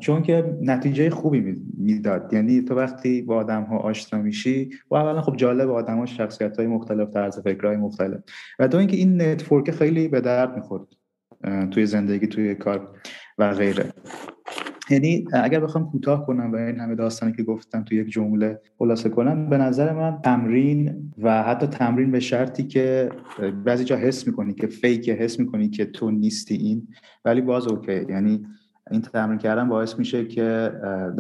[0.00, 2.32] چون که نتیجه خوبی می‌داد.
[2.32, 6.56] یعنی تو وقتی با آدم ها آشنا میشی و اولا خب جالب آدم ها شخصیت
[6.56, 8.20] های مختلف طرز فکرهای مختلف.
[8.58, 10.86] و دو اینکه این نتورک خیلی به درد می‌خورد
[11.70, 12.88] توی زندگی توی کار
[13.38, 13.92] و غیره.
[14.90, 19.08] یعنی اگر بخوام کوتاه کنم و این همه داستانی که گفتم تو یک جمله خلاصه
[19.08, 23.10] کنم به نظر من تمرین و حتی تمرین به شرطی که
[23.64, 26.88] بعضی جا حس می‌کنی که fake حس می‌کنی که تو نیستی این
[27.24, 28.06] ولی باز okay.
[28.08, 28.46] یعنی
[28.90, 30.72] این تمرین کردن باعث میشه که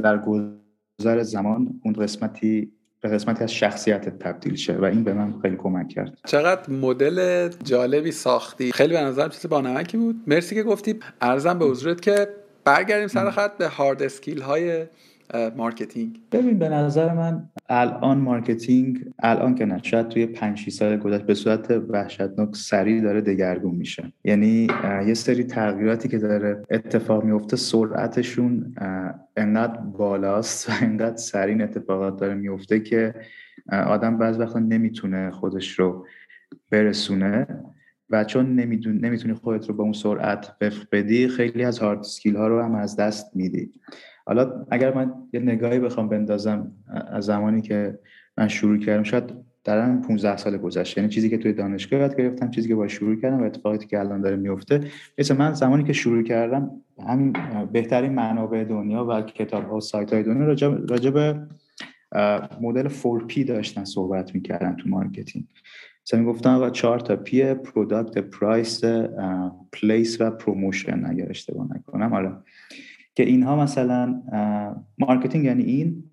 [0.02, 5.34] در گذر زمان اون قسمتی به قسمتی از شخصیت تبدیل شه و این به من
[5.42, 6.18] خیلی کمک کرد.
[6.26, 8.72] چقدر مدل جالبی ساختی.
[8.72, 10.16] خیلی به نظرم چیز بانمکی بود.
[10.26, 10.94] مرسی که گفتی.
[11.20, 12.28] عرضم به حضورت که
[12.64, 14.86] برگردیم سر خط به hard skill های
[15.56, 16.20] marketing.
[16.32, 21.34] ببین به نظر من الان marketing الان که نه شاید توی 5 سال گذشته به
[21.34, 24.12] صورت وحشتناک سریع داره دگرگون میشه.
[24.24, 24.68] یعنی
[25.06, 28.74] یه سری تغییراتی که داره اتفاق میفته سرعتشون
[29.36, 33.14] انقدر بالاست و انقدر سریع اتفاقات داره میفته که
[33.72, 36.06] آدم بعض وقتا نمی‌تونه خودش رو
[36.70, 37.46] برسونه.
[38.10, 42.48] و چون نمی‌تونی خودت رو با اون سرعت وفق بدی خیلی از هارد سکیل ها
[42.48, 43.70] رو هم از دست میدی.
[44.26, 46.72] حالا اگر من یه نگاهی بخوام بندازم
[47.10, 47.98] از زمانی که
[48.38, 49.24] من شروع کردم شاید
[49.64, 51.00] در 15 سال گذشته.
[51.00, 54.00] یعنی چیزی که توی دانشگاه یاد گرفتم چیزی که با شروع کردم و اتفاقاتی که
[54.00, 54.80] الان داره میفته
[55.18, 56.70] مثل من زمانی که شروع کردم
[57.08, 57.36] همین
[57.72, 60.46] بهترین منابع دنیا و کتاب ها و سایت های دنیا
[60.88, 61.46] راجع به
[62.60, 65.46] مدل 4P داشتن صحبت می‌کردن تو marketing.
[66.06, 68.84] مثلا گفتم آقا چهار تا P product price
[69.72, 72.12] place و promotion اگر اشتباه نکنم.
[72.12, 72.32] آره.
[73.14, 74.22] که اینها مثلا
[74.98, 76.04] marketing یعنی این.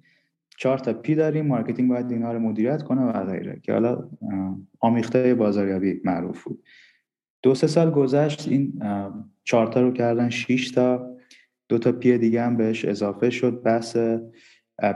[0.60, 3.60] چهار تا P داریم marketing باید اینها رو مدیریت کنه و غیره.
[3.64, 4.10] که حالا
[4.80, 6.64] آمیخته بازاریابی معروف بود.
[7.44, 8.82] دو سه سال گذشت این
[9.44, 11.18] چهار تا رو کردن 6 تا.
[11.70, 13.62] دو تا P دیگه هم بهش اضافه شد.
[13.64, 13.98] بحث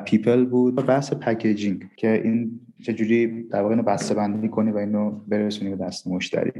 [0.06, 0.75] people بود.
[0.75, 5.86] بحث packaging که این چجوری در واقع اینو بسته بندی کنی و اینو برسونی به
[5.86, 6.52] دست مشتری؟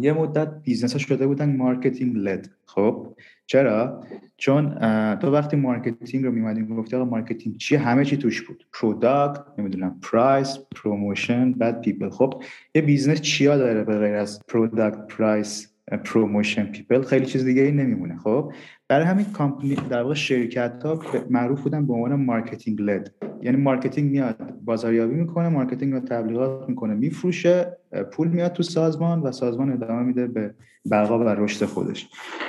[0.00, 4.04] یه مدت business ها شده بودن marketing led خب؟ چرا؟
[4.36, 4.74] چون
[5.14, 8.66] تو وقتی marketing رو میمدی گفتی آقا marketing چیه همه چی توش بود.
[8.72, 12.42] product نمی‌دونم price promotion بعد people خب؟
[12.74, 15.73] یه business چیا داره به غیر از product price
[16.04, 18.52] promotion people خیلی چیز دیگه ای نمیمونه خب؟
[18.88, 24.10] برای همین کامپنی در واقع شرکت ها معروف بودن به عنوان marketing led یعنی marketing
[24.10, 27.76] میاد بازاریابی می‌کنه marketing رو تبلیغات می‌کنه میفروشه
[28.12, 30.54] پول میاد تو سازمان و سازمان ادامه میده به
[30.90, 32.08] بقا و رشد خودش.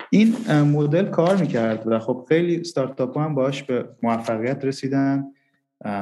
[0.09, 5.23] این مدل کار می‌کرد و خب خیلی استارتاپ هم باش به موفقیت رسیدن.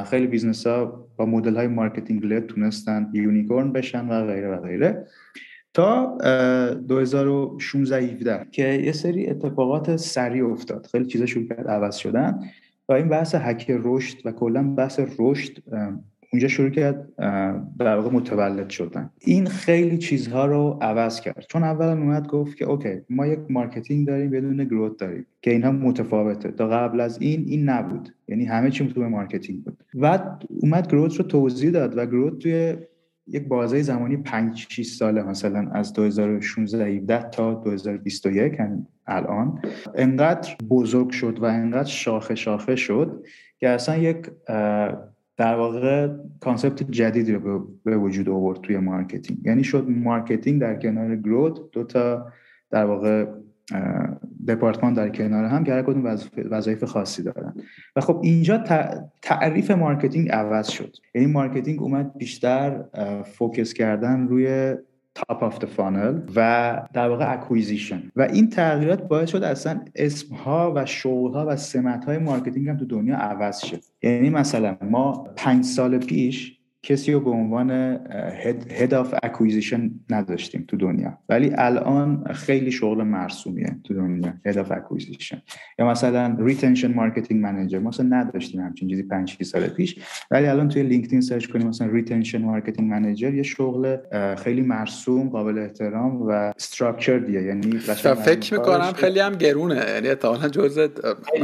[0.06, 5.08] خیلی business ها با مدل های marketing led تونستن unicorn بشن و غیره و غیره.
[5.74, 6.18] تا
[6.88, 10.88] 2016 17 که یه سری اتفاقات سریع افتاد.
[10.92, 12.40] خیلی چیزا شروع کرد عوض شدن.
[12.90, 15.58] و این بحث حک رشد و کلا بحث رشد
[16.34, 17.16] اونجا شروع کرد
[17.80, 19.10] در واقع متولد شدن.
[19.20, 21.46] این خیلی چیزها رو عوض کرد.
[21.50, 25.72] چون اولا اومد گفت که okay ما یک marketing داریم یدونه growth داریم که اینها
[25.72, 26.52] متفاوته.
[26.52, 28.10] تا قبل از این این نبود.
[28.28, 29.84] یعنی همه چی تو marketing بود.
[29.94, 30.20] و
[30.62, 32.76] اومد گروت رو توضیح داد و growth توی
[33.28, 39.62] یک بازه زمانی 5 6 ساله مثلا از 2016 17 تا 2021 یعنی الان
[39.96, 43.26] انقدر بزرگ شد و انقدر شاخه شاخه شد
[43.58, 44.18] که اصلا یک
[45.38, 46.10] در واقع
[46.40, 49.46] concept جدیدی رو به وجود آورد توی marketing.
[49.46, 52.32] یعنی شد marketing در کنار growth دو تا
[52.70, 53.26] در واقع
[54.48, 56.18] دپارتمان در کنار هم که هر کدوم
[56.52, 57.54] وظایف خاصی دارن.
[57.96, 58.64] و خب اینجا
[59.22, 60.96] تعریف marketing عوض شد.
[61.16, 62.84] یعنی marketing اومد بیشتر
[63.24, 64.76] focus کردن روی
[65.16, 70.74] top of funnel و در واقع acquisition و این تغییرات باعث شد اصلا اسم ها
[70.76, 75.28] و شغل ها و سمت های marketing هم تو دنیا عوض شد یعنی مثلا ما
[75.36, 77.72] پنج سال پیش کسی رو به عنوان
[78.72, 81.18] head of acquisition نداشتیم تو دنیا.
[81.30, 85.42] ولی الان خیلی شغل مرسومیه تو دنیا head of acquisition
[85.80, 90.00] یا مثلا retention marketing manager ما اصلا نداشتیم همچین چیزی 5 سال پیش.
[90.32, 93.98] ولی الان توی لینکدین search کنیم مثلا retention marketing manager یه شغل
[94.36, 97.78] خیلی مرسوم قابل احترام و structure دیگه یعنی
[98.26, 99.76] فکر می‌کنم خیلی هم گرونه.
[99.76, 100.88] یعنی احتمالاً جزء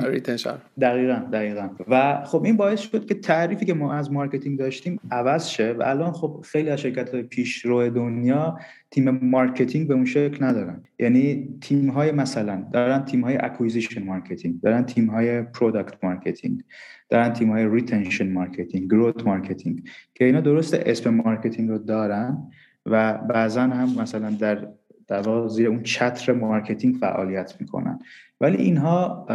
[0.07, 1.69] retention دقیقاً دقیقاً.
[1.87, 5.83] و خب این باعث شد که تعریفی که ما از marketing داشتیم عوض شه و
[5.85, 8.59] الان خب خیلی از شرکت های پیشرو دنیا
[8.91, 10.83] تیم marketing به اون شکل ندارن.
[10.99, 16.63] یعنی تیم های مثلا دارن تیم های acquisition marketing دارن تیم های product marketing
[17.09, 22.51] دارن تیم های retention marketing growth marketing که اینا درست اسم marketing رو دارن
[22.85, 24.67] و بعضا هم مثلا در
[25.07, 27.99] در زیر اون چتر marketing فعالیت می‌کنن.
[28.41, 29.25] ولی اینها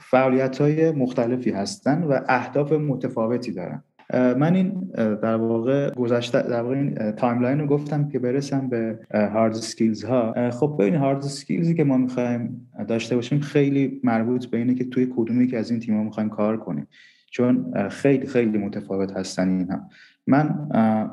[0.00, 3.84] فعالیت های مختلفی هستن و اهداف متفاوتی دارن.
[4.14, 9.52] من این در واقع گذشته در واقع این timeline رو گفتم که برسم به hard
[9.52, 14.58] skills ها خب ببین hard skills ی که ما می‌خوایم داشته باشیم خیلی مربوط به
[14.58, 16.88] اینه که توی کدومی که از این تیم ها می‌خوایم کار کنیم.
[17.30, 19.88] چون خیلی خیلی متفاوت هستن این هم
[20.26, 20.68] من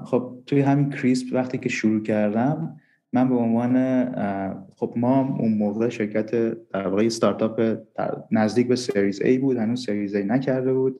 [0.06, 2.78] خب توی همین کریسپ وقتی که شروع کردم
[3.14, 4.06] من به عنوان
[4.76, 6.32] خب ما اون موقع شرکت
[6.70, 7.78] در واقع استارتاپ
[8.32, 11.00] نزدیک به سریز A بود هنوز سریز A نکرده بود.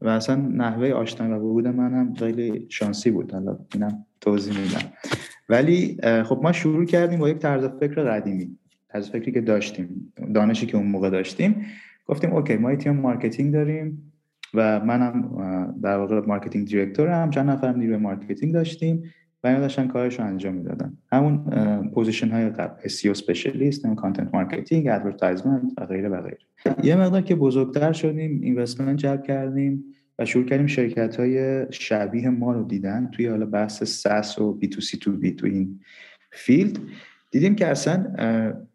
[0.00, 3.32] و اصلا نحوه آشنایی و ورود من هم خیلی شانسی بود.
[3.32, 4.92] حالا اینم توضیح میدم.
[5.48, 8.58] ولی خب ما شروع کردیم با یک طرز فکر قدیمی.
[8.88, 11.66] طرز فکری که داشتیم دانشی که اون موقع داشتیم.
[12.06, 14.12] گفتیم okay ما تیم marketing داریم
[14.54, 15.30] و منم
[15.82, 17.30] در واقع marketing director م.
[17.30, 19.02] چند نفر نیروی marketing داشتیم.
[19.44, 20.98] و اینا داشتن رو انجام می‌دادن.
[21.12, 26.38] همون position های قبل SEO specialist هم content marketing advertisement و غیره و غیره.
[26.84, 29.84] یه مقدار که بزرگتر شدیم investment جلب کردیم
[30.18, 34.80] و شروع کردیم شرکت های شبیه ما رو دیدن توی حالا بحث SaaS و B2C
[34.80, 35.80] to B تو این
[36.32, 36.78] field
[37.30, 38.06] دیدیم که اصلا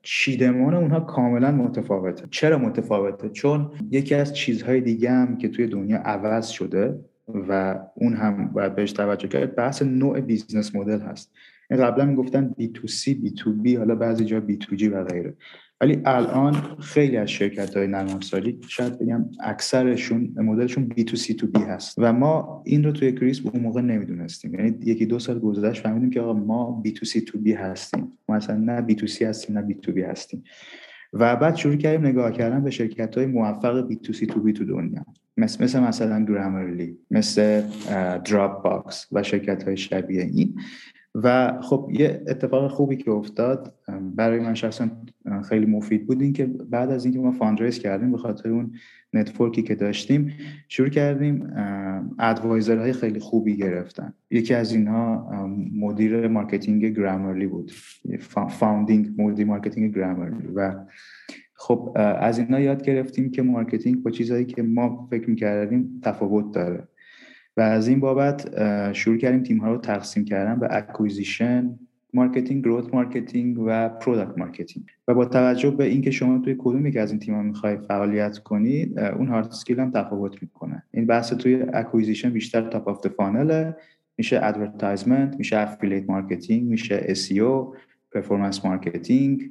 [0.01, 2.27] چیدمان اونها کاملا متفاوته.
[2.31, 8.13] چرا متفاوته؟ چون یکی از چیزهای دیگه هم که توی دنیا عوض شده و اون
[8.13, 9.55] هم باید بهش توجه کرد.
[9.55, 11.31] بحث نوع business model هست.
[11.71, 15.33] این قبلا می‌گفتن B2C, B2B حالا بعضی جا B2G و غیره.
[15.81, 21.61] ولی الان خیلی از شرکت های نرم افزاری شاید بگم اکثرشون مدلشون B2C to B
[21.61, 21.95] هست.
[21.97, 24.55] و ما این رو توی Krisp اون موقع نمی‌دونستیم.
[24.55, 28.11] یعنی یکی دو سال گذشت فهمیدیم که آقا ما B2C to B هستیم.
[28.29, 30.43] ما اصلا نه B2C هستیم نه B2B هستیم.
[31.13, 35.05] و بعد شروع کردیم نگاه کردن به شرکت های موفق B2C to B تو دنیا.
[35.37, 37.61] مثل, مثل مثلا Grammarly مثل
[38.25, 40.59] Dropbox و شرکت های شبیه این.
[41.15, 43.73] و خب یه اتفاق خوبی که افتاد
[44.15, 44.89] برای من شخصا
[45.49, 48.73] خیلی مفید بود این که بعد از اینکه ما fundraise کردیم به خاطر اون
[49.13, 50.31] network ی که داشتیم
[50.67, 51.53] شروع کردیم
[52.19, 54.13] advisor های خیلی خوبی گرفتن.
[54.31, 55.29] یکی از اینها
[55.75, 57.71] مدیر marketing Grammarly بود.
[58.49, 60.75] founding مدیر marketing Grammarly و
[61.57, 66.87] خب از اینا یاد گرفتیم که marketing با چیزهایی که ما فکر می‌کردیم تفاوت داره.
[67.57, 68.49] و از این بابت
[68.93, 71.79] شروع کردیم تیم ها رو تقسیم کردن به acquisition
[72.13, 77.01] marketing growth marketing و product marketing و با توجه به اینکه شما توی کدومی که
[77.01, 80.83] از این تیم ها می‌خوای فعالیت کنید اون hard skill هم تفاوت می‌کنه.
[80.91, 83.75] این بحث توی acquisition بیشتر top of funnel ه
[84.17, 87.75] میشه advertisement میشه affiliate marketing میشه SEO
[88.11, 89.43] performance marketing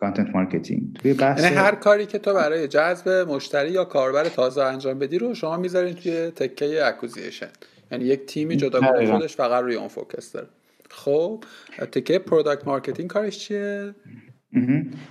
[0.00, 4.62] content marketing توی بحث یعنی هر کاری که تو برای جذب مشتری یا کاربر تازه
[4.62, 7.48] انجام بدی رو شما می‌ذارین توی تکه acquisition
[7.92, 10.46] یعنی یک تیمی جداگانه خودش فقط روی اون focus داره.
[10.90, 11.44] خب
[11.92, 13.94] تکه product marketing کارش چیه؟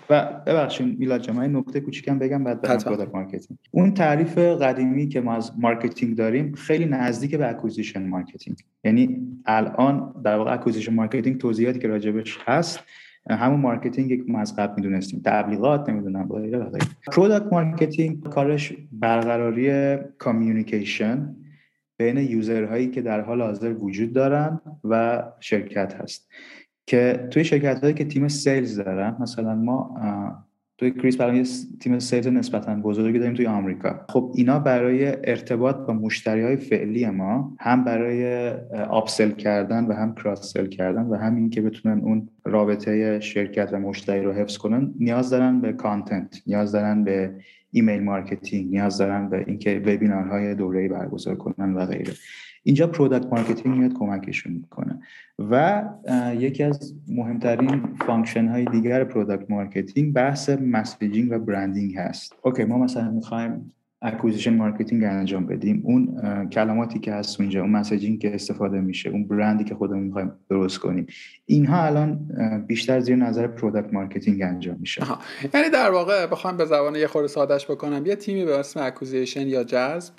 [0.10, 5.10] و ببخشید میلاد جان من نکته کوچیکم بگم بعد برم product marketing اون تعریف قدیمی
[5.10, 10.94] که ما از marketing داریم خیلی نزدیک به acquisition marketing یعنی الان در واقع acquisition
[10.94, 12.80] marketing توضیحاتی که راجبش هست
[13.30, 15.22] همون marketing که ما از قبل می‌دونستیم.
[15.26, 16.30] تبلیغات نمی‌دونم
[17.12, 21.36] product marketing کارش برقراری communication
[21.98, 26.30] بین user هایی که در حال حاضر وجود دارن و شرکت هست.
[26.88, 29.96] که توی شرکت هایی که تیم sales دارن مثلا ما
[30.78, 31.46] توی Krisp برای
[31.80, 34.06] تیم sales نسبتا بزرگی داریم توی آمریکا.
[34.10, 38.50] خب اینا برای ارتباط با مشتری های فعلی ما هم برای
[38.90, 44.22] upsell کردن و هم cross-sell کردن و همین که بتونن اون رابطه شرکت و مشتری
[44.22, 47.32] رو حفظ کنن نیاز دارن به content نیاز دارن به
[47.72, 52.14] email marketing نیاز دارن به اینکه وبینارهای دوره‌ای برگزار کنن و غیره.
[52.66, 55.00] اینجا product marketing میاد کمکشون می‌کنه.
[55.40, 55.84] و
[56.38, 62.36] یکی از مهمترین function های دیگر product marketing بحث messaging و branding هست.
[62.44, 65.82] okay ما مثلا می‌خوایم acquisition marketing انجام بدیم.
[65.86, 70.32] اون کلماتی که هست اونجا اون messaging که استفاده میشه اون برندی که خودمون می‌خوایم
[70.50, 71.08] درست کنیم.
[71.46, 72.20] اینها الان
[72.68, 75.02] بیشتر زیر نظر product marketing انجام میشه.
[75.54, 78.06] یعنی در واقع بخوام به زبان یه خورده سادهش بکنم.
[78.06, 80.14] یه تیمی به اسم acquisition یا جذب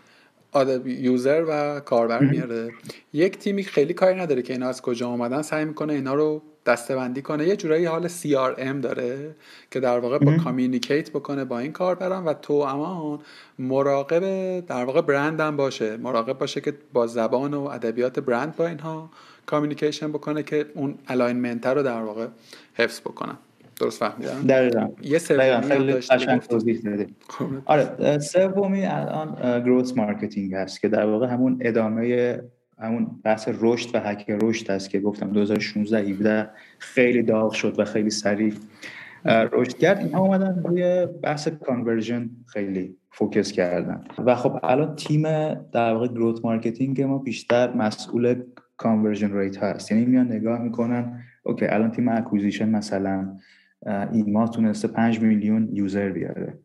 [0.56, 2.70] آدم user و کاربر میاره.
[3.12, 7.22] یک تیمی خیلی کاری نداره که اینا از کجا اومدن سعی می‌کنه اینا رو دسته‌بندی
[7.22, 7.46] کنه.
[7.48, 9.34] یه جورایی حالت CRM داره
[9.70, 13.20] که در واقع با communicate بکنه با این کاربران و توامان
[13.58, 14.20] مراقب
[14.66, 15.96] در واقع برندم باشه.
[15.96, 19.10] مراقب باشه که با زبان و ادبیات برند با اینها
[19.46, 22.26] communication بکنه که اون alignment رو در واقع
[22.74, 23.38] حفظ بکنن.
[23.80, 24.46] درست فهمیدم.
[24.48, 24.88] دقیقاً.
[25.02, 27.46] یه سومی خیلی قشنگ توضیح خب.
[27.64, 32.40] آره سومی الان growth marketing هست که در واقع همون ادامه
[32.78, 37.84] همون بحث رشد و هک رشد است که گفتم 2016 17 خیلی داغ شد و
[37.84, 38.52] خیلی سریع
[39.52, 44.04] رشد کرد این اومدن روی بحث conversion خیلی focus کردن.
[44.18, 45.22] و خب الان تیم
[45.54, 48.42] در واقع growth marketing ما بیشتر مسئول
[48.76, 49.92] conversion rate هست.
[49.92, 53.36] یعنی میان نگاه می‌کنن okay الان تیم acquisition مثلا
[54.12, 56.58] این ماه تونسته 5 میلیون user بیاره.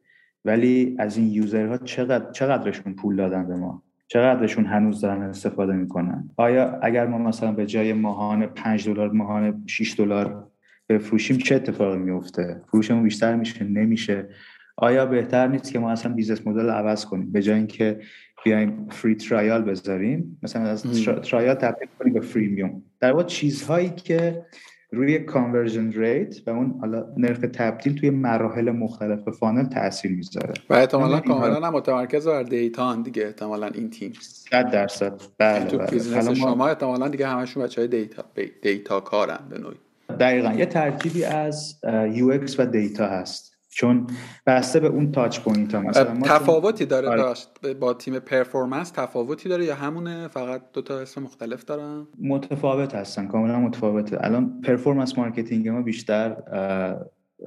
[0.45, 5.73] ولی از این user ها چقدر چقدرشون پول دادن به ما؟ چقدرشون هنوز دارن استفاده
[5.73, 10.47] می‌کنن؟ آیا اگر ما مثلا به جای ماهانه 5 دلار ماهانه 6 دلار
[10.89, 14.29] بفروشیم چه اتفاقی میفته فروشمون بیشتر میشه نمیشه؟
[14.77, 17.99] آیا بهتر نیست که ما اصلا business model عوض کنیم؟ به جای اینکه
[18.45, 20.83] بیایم free trial بذاریم مثلا از
[21.21, 24.45] trial تبدیل کنیم به freemium در واقع چیزهایی که
[24.93, 30.53] روی conversion rate و اون حالا نرخ تبدیل توی مراحل مختلف funnel تاثیر می‌ذاره.
[30.69, 34.13] و احتمالا کاملا هم متمرکز بر data دیگه احتمالا این تیم.
[34.21, 35.21] 100 درصد.
[35.37, 36.33] بله تو بله.
[36.33, 38.23] شما احتمالا دیگه همشون بچه‌های data
[38.61, 39.77] data کارن به نوعی.
[40.19, 40.53] دقیقا.
[40.53, 41.75] یه ترکیبی از
[42.13, 43.50] UX و data هست.
[43.73, 44.07] چون
[44.45, 45.85] بسته به اون touch point هم.
[45.85, 47.73] مثلا تفاوتی داره آره.
[47.73, 53.27] با تیم performance تفاوتی داره یا همونه؟ فقط دو تا اسم مختلف دارن؟ متفاوت هستن
[53.27, 56.37] کاملا متفاوته الان performance marketing ما بیشتر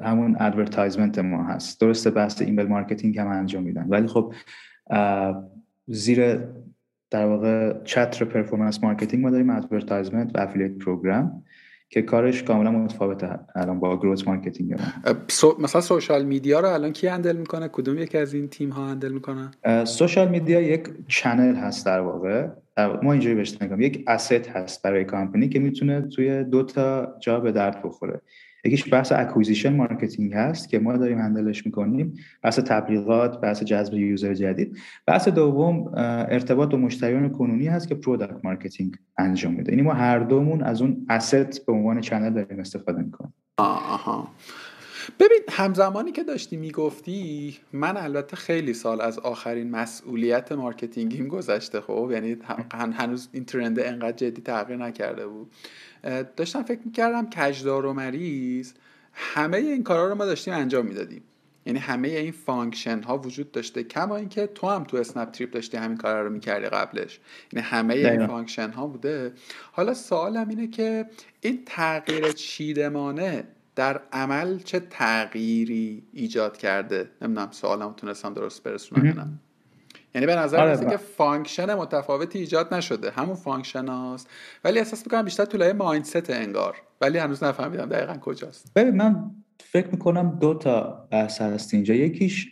[0.03, 1.81] همون advertisement ما هست.
[1.81, 4.35] درسته بحث email marketing هم انجام میدن ولی خب
[5.87, 6.39] زیر
[7.11, 11.45] در واقع چتر performance marketing ما داریم advertisement و affiliate program
[11.95, 14.75] که کارش کاملا متفاوته الان با growth marketing
[15.59, 19.13] مثلا سوشال میدیا رو الان کی handle می‌کنه؟ کدوم یکی از این تیم ها handle
[19.13, 19.51] می‌کنه؟
[19.85, 22.49] social media یک channel هست در واقع.
[23.03, 27.41] ما اینجوری بهش نگم یک asset هست برای کامپنی که می‌تونه توی دو تا جا
[27.41, 28.21] به درد بخوره.
[28.65, 32.15] یکیش بحث acquisition marketing هست که ما داریم handle ش می‌کنیم.
[32.43, 34.79] بحث تبلیغات بحث جذب user جدید.
[35.07, 39.73] بحث دوم ارتباط با مشتریان کنونی هست که product marketing انجام میده.
[39.73, 43.35] یعنی ما هر دومون از اون asset به عنوان channel داریم استفاده می‌کنیم.
[43.59, 44.29] آها.
[45.21, 51.81] ببین همزمانی که داشتی می‌گفتی من البته خیلی سال از آخرین مسئولیت marketing یم گذشته
[51.81, 52.37] خب؟ یعنی
[52.73, 55.51] هنوز این trend ه انقدر جدی تغییر نکرده بود.
[56.37, 58.73] داشتم فکر می‌کردم کجدار و مریز
[59.13, 61.23] همه این کارا رو ما داشتیم انجام می‌دادیم.
[61.67, 65.77] یعنی همه این function ها وجود داشته کما اینکه تو هم تو اسنپ تریپ داشتی
[65.77, 67.21] همین کارا رو می‌کردی قبلش.
[67.53, 69.33] یعنی همه این function ها بوده.
[69.73, 71.07] حالا سوالم اینه که
[71.41, 73.45] این تغییر چیدمانه
[73.77, 79.41] در عمل چه تغییری ایجاد کرده؟ نمی‌دونم سوالم تونستم درست برسونم
[80.15, 83.11] یعنی به نظر آره که function متفاوتی ایجاد نشده.
[83.11, 84.31] همون function هاست.
[84.65, 86.77] ولی احساس می‌کنم بیشتر تو لایه mindset انگار.
[87.01, 88.73] ولی هنوز نفهمیدم دقیقا کجاست.
[88.77, 91.95] ببین من فکر می‌کنم دو تا بحث هست اینجا.
[91.95, 92.49] یکیش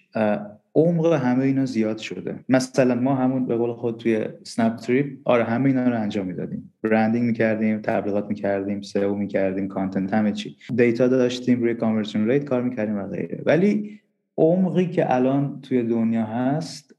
[0.75, 2.45] عمق همه اینا زیاد شده.
[2.49, 6.73] مثلا ما همون به قول خود توی اسنپ تریپ آره همه اینا رو انجام می‌دادیم.
[6.83, 10.57] branding می‌کردیم تبلیغات می‌کردیم SEO می‌کردیم content همه چی.
[10.77, 13.43] data داشتیم روی conversion rate کار می‌کردیم و غیره.
[13.47, 14.01] ولی
[14.39, 16.92] عمقی که الان توی دنیا هست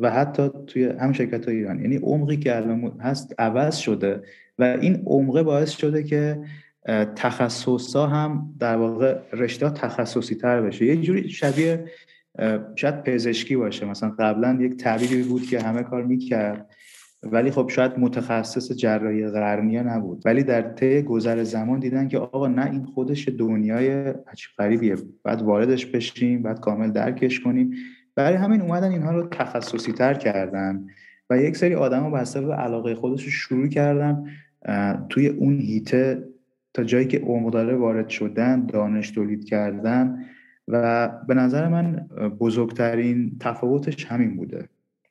[0.00, 4.22] و حتی توی هم شرکت های ایران یعنی عمقی که الان هست عوض شده
[4.58, 6.38] و این عمقه باعث شده که
[7.16, 10.84] تخصص ها هم در واقع رشته تخصصی تر بشه.
[10.84, 11.84] یه جوری شبیه
[12.76, 13.86] شاید پزشکی باشه.
[13.86, 16.70] مثلا قبلا یک طبیبی بود که همه کار می‌کرد
[17.22, 20.22] ولی خب شاید متخصص جراحی قرنیه نبود.
[20.24, 24.96] ولی در طی گذر زمان دیدن که آقا نه این خودش دنیای عجیب غریبیه.
[25.24, 27.74] بعد واردش بشیم بعد کامل درکش کنیم.
[28.14, 30.86] برای همین اومدن اینها رو تخصصی تر کردن
[31.30, 34.26] و یک سری آدم به حسب علاقه خودش رو شروع کردن
[35.08, 36.28] توی اون هیته
[36.74, 37.18] تا جایی که
[37.52, 40.24] داره وارد شدن دانش تولید کردن
[40.68, 41.96] و به نظر من
[42.38, 44.68] بزرگترین تفاوتش همین بوده.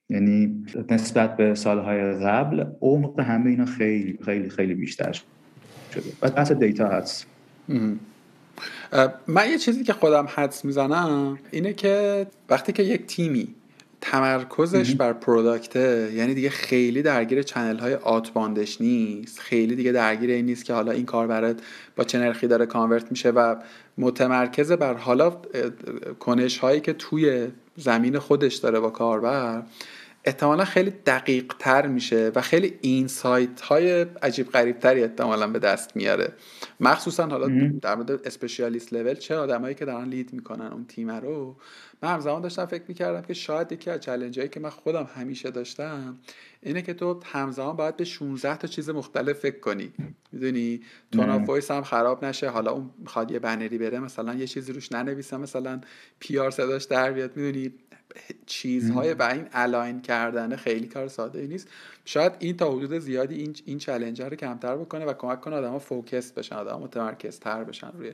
[0.10, 6.04] یعنی نسبت به سالهای قبل عمق همه اینا خیلی خیلی خیلی بیشتر شده.
[6.22, 7.28] و بحث دیتا هست.
[9.28, 13.56] من یه چیزی که خودم حدس می‌زنم اینه که وقتی که یک تیمی
[14.02, 19.92] تمرکزش بر product ه یعنی دیگه خیلی درگیر channel های outbound ش نیست خیلی دیگه
[19.92, 21.60] درگیر این نیست که حالا این کار برات
[21.96, 23.56] با چه نرخی داره convert میشه و
[23.98, 25.38] متمرکز بر حالا
[26.20, 27.48] کنش هایی که توی
[27.78, 29.64] زمین خودش داره با کاربر.
[30.26, 35.96] احتمالا خیلی دقیق تر میشه و خیلی insight های عجیب غریب تری احتمالا به دست
[35.96, 36.34] میاره.
[36.80, 41.56] مخصوصا حالا در مورد specialist level چه آدمایی که دارن lead می‌کنن اون تیم رو.
[42.04, 45.52] من همزمان داشتم فکر می‌کردم که شاید یکی از challenge هایی که من خودم همیشه
[45.52, 46.18] داشتم
[46.62, 49.94] اینه که تو همزمان باید به 16 تا چیز مختلف فکر کنی.
[50.32, 52.50] می‌دونی؟ tone voice هم خراب نشه.
[52.50, 55.38] حالا اون می‌خواد یه بنری بره مثلا یه چیزی روش ننویسه.
[55.38, 55.82] مثلا
[56.20, 57.38] PR صداش در بیاد.
[57.38, 57.74] می‌دونی؟
[58.46, 61.68] چیزهای و این align کردن خیلی کار ساده ای نیست.
[62.06, 65.80] شاید این تا حدود زیادی این این challenge رو کمتر بکنه و کمک کنه آدما
[65.80, 68.14] focus بشن آدما متمرکز تر بشن روی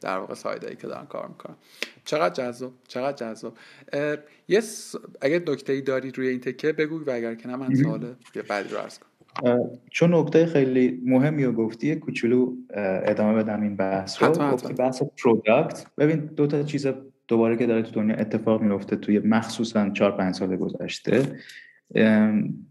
[0.00, 1.56] در واقع side ایی که دارن کار می‌کنن.
[2.04, 3.56] چقدر جذاب چقدر جذاب.
[4.48, 4.62] یه
[5.20, 8.14] اگه نکته ای داری روی این تکه بگو و اگر که نه من سوال
[8.48, 9.10] بعدی رو عرض کنم.
[9.90, 12.52] چون نکته خیلی مهمی رو گفتی کوچولو
[13.04, 14.52] ادامه بدم این بحث رو.
[14.52, 16.86] گفتی بحث product ببین دو تا چیز
[17.28, 21.38] دوباره که داره تو دنیا اتفاق میفته توی مخصوصا 4 5 سال گذشته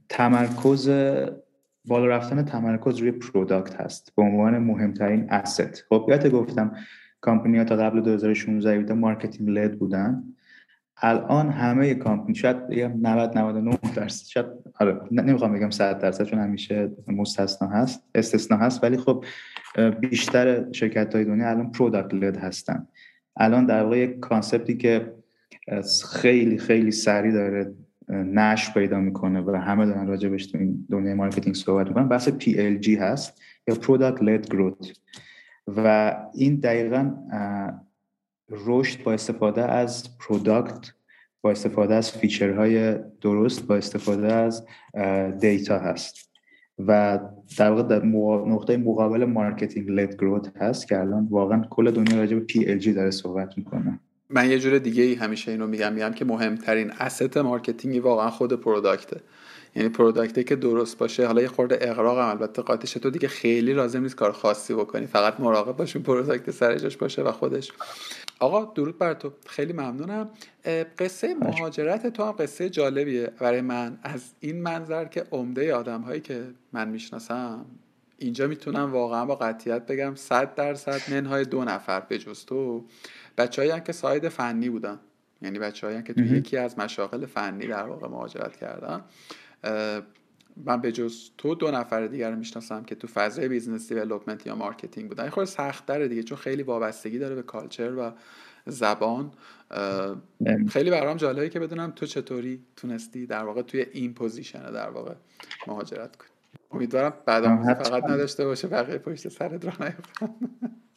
[0.09, 0.89] تمرکز
[1.87, 6.75] بالا رفتن تمرکز روی product هست به عنوان مهمترین asset خب یادت گفتم
[7.21, 10.23] کامپنی ها تا قبل 2016 marketing led بودن.
[10.97, 14.45] الان همه کامپنی شاید بگم 90 99 درصد شاید
[14.79, 19.25] آره نمی‌خوام بگم 100 درصد چون همیشه مستثنا هست استثنا هست ولی خب
[19.99, 22.87] بیشتر شرکت های دنیا الان product led هستن.
[23.37, 25.13] الان در واقع یک concept ی که
[26.11, 27.73] خیلی خیلی سریع داره
[28.09, 32.87] نشر پیدا می‌کنه و همه دارن راجبش تو این دنیای marketing صحبت می‌کنن بحث PLG
[32.87, 34.97] هست یا Product Led Growth.
[35.67, 37.13] و این دقیقا
[38.49, 40.91] رشد با استفاده از product
[41.41, 44.65] با استفاده از feature های درست با استفاده از
[45.39, 46.24] data هست.
[46.79, 47.19] و
[47.57, 48.05] در واقع در
[48.45, 53.11] نقطه مقابل marketing led growth هست که الان واقعا کل دنیا راجع به PLG داره
[53.11, 53.99] صحبت می‌کنه.
[54.29, 55.93] من یه جور دیگه ای همیشه اینو میگم.
[55.93, 59.19] میگم که مهمترین asset marketing ی واقعا خود product ه
[59.75, 61.25] یعنی product ی که درست باشه.
[61.27, 65.05] حالا یه خورده اغراق هم البته قاطیش تو دیگه خیلی لازم نیست کار خاصی بکنی.
[65.05, 67.71] فقط مراقب باش اون product سرجاش باشه و خودش.
[68.39, 69.33] آقا درود بر تو.
[69.45, 70.29] خیلی ممنونم.
[70.99, 73.99] قصه مهاجرت تو هم قصه جالبیه برای من.
[74.03, 77.65] از این منظر که عمده آدم هایی که من می‌شناسم
[78.17, 82.85] اینجا می‌تونم واقعا با قطعیت بگم صد درصد منهای دو نفر به جز تو.
[83.37, 84.99] بچه‌هایی که side فنی بودن.
[85.41, 89.01] یعنی بچه‌هایی که تو یکی از مشاغل فنی در واقع مهاجرت کردن.
[90.65, 94.55] من به جز تو دو نفر دیگر رو می‌شناسم که تو فضای business development یا
[94.55, 95.29] marketing بودن.
[95.29, 98.11] خود سخت داره دیگه چون خیلی وابستگی داره به culture و
[98.65, 99.31] زبان.
[100.69, 105.13] خیلی برام جالبه که بدونم تو چطوری تونستی در واقع توی این position در واقع
[105.67, 106.29] مهاجرت کنی.
[106.71, 107.43] امیدوارم بدآموزی
[107.83, 109.71] فقط نداشته باشه بقیه پشت سرت راه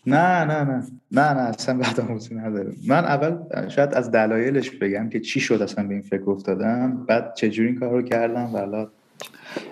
[0.07, 0.87] نه نه نه.
[1.13, 5.63] نه نه اصلا بعد آموزی نداره من اول شاید از دلایلش بگم که چی شد
[5.63, 8.87] اصلا به این فکر افتادم بعد چجوری این کار رو کردم و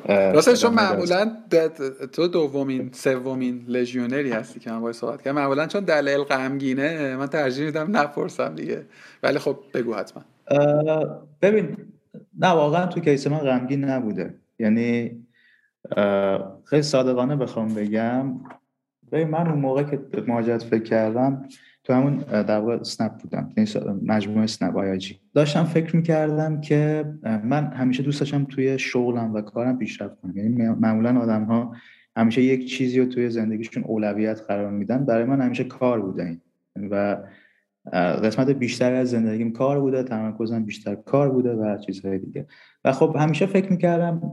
[0.08, 1.36] راستش چون معمولا
[2.12, 7.26] تو دومین سومین لژیونری هستی که من باید صحبت کردم معمولا چون دلیل غمگینه من
[7.26, 8.86] ترجیح میدم نپرسم دیگه.
[9.22, 10.24] ولی خب بگو حتما.
[11.42, 11.76] ببین
[12.38, 14.34] نه واقعا تو کیس من غمگین نبوده.
[14.58, 15.22] یعنی
[16.64, 18.40] خیلی صادقانه بخوام بگم.
[19.12, 21.48] ببین من اون موقع که مهاجرت فکر کردم
[21.86, 23.70] تو همون در واقع سنپ بودم یعنی
[24.02, 27.04] مجموعه سنپ آیاجی داشتم فکر می‌کردم که
[27.44, 30.36] من همیشه دوست داشتم توی شغلم و کارم پیشرفت کنم.
[30.36, 31.76] یعنی معمولا آدم ها
[32.16, 35.04] همیشه یک چیزی رو توی زندگیشون اولویت قرار میدن.
[35.04, 36.40] برای من همیشه کار بوده این.
[36.90, 37.16] و
[37.94, 42.46] قسمت بیشتر از زندگیم کار بوده تمرکزم بیشتر کار بوده و چیزهای دیگه.
[42.84, 44.32] و خب همیشه فکر می‌کردم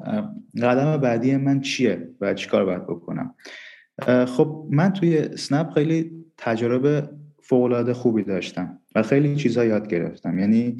[0.61, 3.35] قدم بعدی من چیه و چیکار باید بکنم.
[4.27, 7.09] خب من توی اسنپ خیلی تجربه
[7.43, 10.39] فوقالعاده خوبی داشتم و خیلی چیزها یاد گرفتم.
[10.39, 10.77] یعنی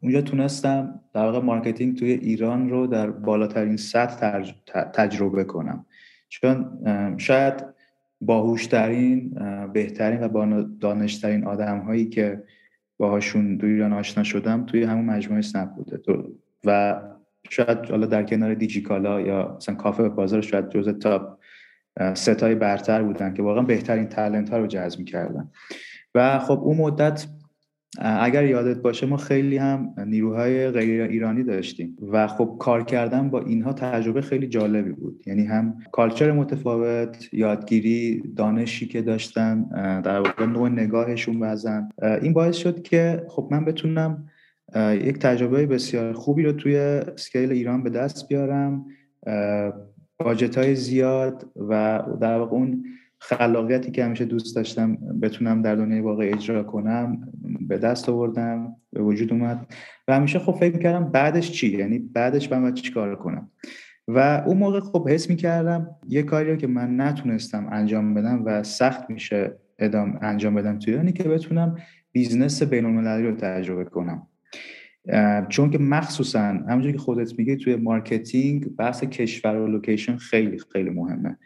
[0.00, 4.52] اونجا تونستم در واقع marketing توی ایران رو در بالاترین سطح
[4.94, 5.86] تجربه کنم.
[6.28, 6.78] چون
[7.16, 7.64] شاید
[8.20, 9.34] باهوشترین
[9.72, 12.42] بهترین و با دانش‌ترین آدم هایی که
[12.98, 16.00] باهاشون توی ایران آشنا شدم توی همون مجموعه سنپ بوده.
[16.64, 17.00] و
[17.50, 21.38] شاید حالا در کنار دیجیکالا یا مثلا کافه بازار شاید جزء تاپ
[22.14, 25.50] ستای برتر بودن که واقعا بهترین تلنت ها رو جذب می‌کردن.
[26.14, 27.26] و خب اون مدت
[27.98, 33.40] اگر یادت باشه ما خیلی هم نیروهای غیر ایرانی داشتیم و خب کار کردن با
[33.40, 35.22] اینها تجربه خیلی جالبی بود.
[35.26, 39.64] یعنی هم کالچر متفاوت یادگیری دانشی که داشتن
[40.00, 41.88] در واقع نوع نگاهشون بزن.
[42.22, 44.28] این باعث شد که خب من بتونم
[44.76, 48.86] یک تجربه بسیار خوبی رو توی سکیل ایران به دست بیارم.
[50.24, 52.84] باجت های زیاد و در واقع اون
[53.18, 59.02] خلاقیتی که همیشه دوست داشتم بتونم در دنیای واقع اجرا کنم به دست آوردم به
[59.02, 59.66] وجود اومد.
[60.08, 63.50] و همیشه خب فکر می‌کردم بعدش چی؟ یعنی بعدش من باید کار کنم؟
[64.08, 68.62] و اون موقع خب حس می‌کردم یه کاری رو که من نتونستم انجام بدم و
[68.62, 71.76] سخت میشه ادام انجام بدم توی یعنی که بتونم
[72.12, 74.26] بیزنس بین رو تجربه کنم.
[75.48, 80.90] چون که مخصوصا همونجوری که خودت میگی توی marketing بحث کشور و location خیلی خیلی
[80.90, 81.38] مهمه.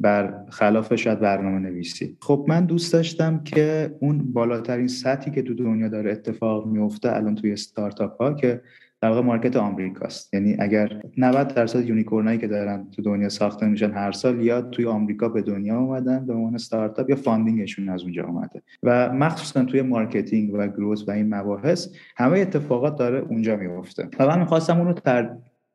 [0.00, 5.54] بر خلاف شاید برنامه نویسی خب من دوست داشتم که اون بالاترین سطحی که تو
[5.54, 8.62] دنیا داره اتفاق میفته الان توی استارتاپ ها که
[9.02, 10.34] در واقع market آمریکاست.
[10.34, 14.62] یعنی اگر 90 درصد unicorn ایی که دارن تو دنیا ساخته میشن هر سال یا
[14.62, 18.62] توی آمریکا به دنیا اومدن به عنوان استارتاپ یا funding شون از اونجا اومده.
[18.82, 24.08] و مخصوصا توی marketing و growth و این مباحث همه اتفاقات داره اونجا میفته.
[24.18, 24.94] و من می‌خواستم اون رو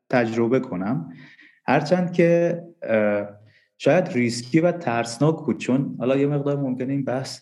[0.09, 1.13] تجربه کنم.
[1.65, 2.61] هرچند که
[3.77, 7.41] شاید ریسکی و ترسناک بود چون حالا یه مقدار ممکنه این بحث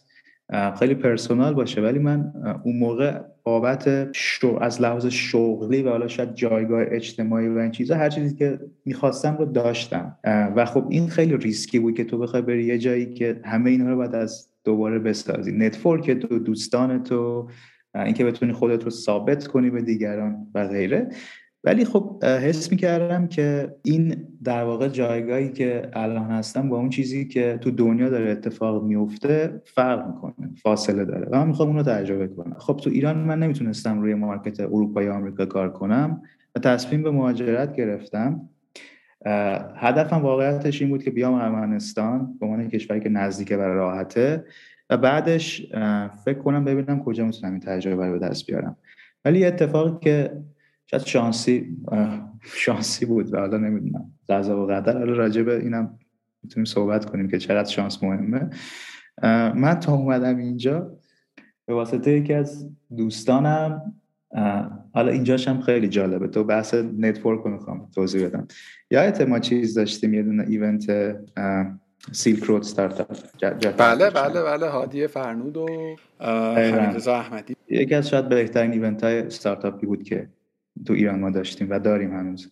[0.80, 2.34] خیلی personal باشه ولی من
[2.64, 8.10] اون موقع بابتشو از لحاظ شغلی و حالا شاید جایگاه اجتماعی و این چیزا هر
[8.10, 10.18] چیزی که می‌خواستم رو داشتم.
[10.56, 13.90] و خب این خیلی ریسکی بود که تو بخوای بری یه جایی که همه اینها
[13.90, 15.52] رو باید از دوباره بسازی.
[15.52, 17.50] network تو دوستان تو
[17.96, 21.10] اینکه بتونی خودت رو ثابت کنی به دیگران و غیره.
[21.66, 27.28] ولی خب حس می‌کردم که این در واقع جایگاهی که الان هستم با اون چیزی
[27.28, 31.84] که تو دنیا داره اتفاق میفته فرق می‌کنه فاصله داره و من می‌خوام اون رو
[31.84, 32.56] تجربه کنم.
[32.60, 36.22] خب تو ایران من نمی‌تونستم روی مارکت اروپا یا آمریکا کار کنم
[36.56, 38.50] و تصمیم به مهاجرت گرفتم.
[39.76, 44.46] هدفم واقعیتش این بود که بیام ارمنستان به عنوان کشوری که نزدیکه و راحته
[44.90, 45.74] و بعدش
[46.26, 48.78] فکر کنم ببینم کجا می‌تونم این تجربه رو به دست بیارم.
[49.26, 50.32] ولی اتفاقی که
[50.86, 51.78] شاید شانسی
[52.42, 54.12] شانسی بود و حالا نمی‌دونم.
[54.30, 54.98] قضا و قدر.
[54.98, 56.00] حالا راجع به اینم
[56.44, 58.50] می‌تونیم صحبت کنیم که چقدر شانس مهمه.
[59.56, 60.98] من تا اومدم اینجا
[61.66, 63.94] به واسطه یکی از دوستانم
[64.94, 66.28] حالا اینجاش هم خیلی جالبه.
[66.28, 68.48] تو بحث network رو می‌خوام توضیح بدم.
[68.92, 71.16] یادت ما چیز داشتیم یه دونه event
[72.12, 73.08] Silk Road Startup
[73.78, 74.68] بله بله بله.
[74.70, 75.66] هادی فرنود و
[77.10, 80.30] احمدی یکی از شاید بهترین event های ستارتاپی بود که
[80.86, 82.52] تو ایران ما داشتیم و داریم هنوز.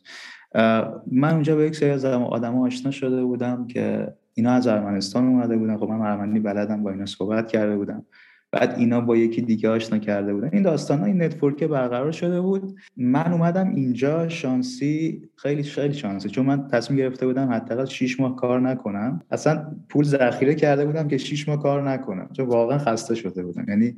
[1.12, 5.58] من اونجا به یک سری از آدم آشنا شده بودم که اینا از ارمنستان اومده
[5.58, 5.78] بودن.
[5.78, 8.06] خب من ارمنی بلدم با اینا صحبت کرده بودم.
[8.54, 10.50] بعد اینا با یکی دیگه آشنا کرده بودن.
[10.54, 12.76] این داستان ها این network برقرار شده بود.
[12.98, 16.30] من اومدم اینجا شانسی خیلی خیلی شانسی.
[16.30, 19.22] چون من تصمیم گرفته بودم حداقل 6 ماه کار نکنم.
[19.32, 22.30] اصلا پول ذخیره کرده بودم که 6 ماه کار نکنم.
[22.34, 23.66] چون واقعا خسته شده بودم.
[23.68, 23.96] یعنی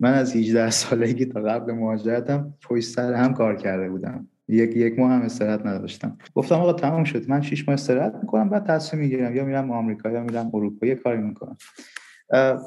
[0.00, 4.28] من از 18 سالگی تا قبل مهاجرتم پشت سر هم کار کرده بودم.
[4.48, 6.18] یک یک ماه هم استراحت نداشتم.
[6.34, 7.30] گفتم آقا تمام شد.
[7.30, 10.86] من 6 ماه استراحت می‌کنم بعد تصمیم می‌گیرم یا میرم آمریکا یا میرم اروپا.
[10.86, 11.56] یه کاری می‌کنم.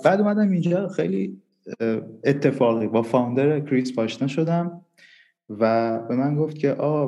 [0.05, 1.41] بعد اومدم اینجا خیلی
[2.23, 4.81] اتفاقی با فاوندر کریس آشنا شدم
[5.49, 7.07] و به من گفت که آ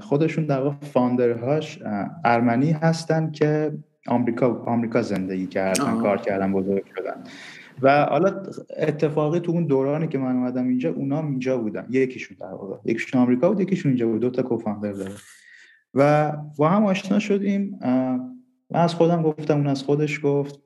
[0.00, 1.78] خودشون در واقع فاوندرهاش
[2.24, 3.72] ارمنی هستن که
[4.06, 7.24] آمریکا آمریکا زندگی کردن کار کردن بزرگ شدن.
[7.82, 8.42] و حالا
[8.76, 11.86] اتفاقی تو اون دورانی که من اومدم اینجا اونا اینجا بودن.
[11.90, 14.20] یکیشون در واقع یکیشون آمریکا بود یکیشون اینجا بود.
[14.20, 15.14] دو تا co-founder داره.
[15.94, 17.78] و با هم آشنا شدیم.
[18.70, 20.60] من از خودم گفتم اون از خودش گفت.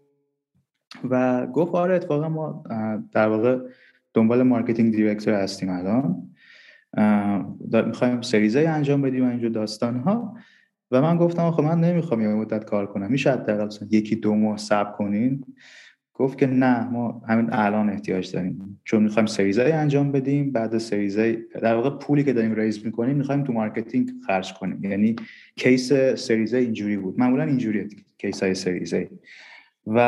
[1.11, 2.64] و گفت آره اتفاقا ما
[3.12, 3.59] در واقع
[4.14, 6.30] دنبال marketing director هستیم الان.
[7.86, 10.36] می‌خوایم Series A انجام بدیم اینجا داستان ها
[10.91, 13.11] و من گفتم خب من نمی‌خوام یه مدت کار کنم.
[13.11, 15.45] میشه حداقل یکی دو ماه صبر کنین؟
[16.14, 18.80] گفت که نه ما همین الان احتیاج داریم.
[18.84, 22.86] چون می‌خوایم Series A انجام بدیم بعد Series A در واقع پولی که داریم raise
[22.86, 24.84] می‌کنیم می‌خوایم تو marketing خرج کنیم.
[24.84, 25.16] یعنی
[25.57, 27.20] case Series A اینجوری بود.
[27.20, 29.11] معمولا اینجوریه case های Series A
[29.95, 29.99] و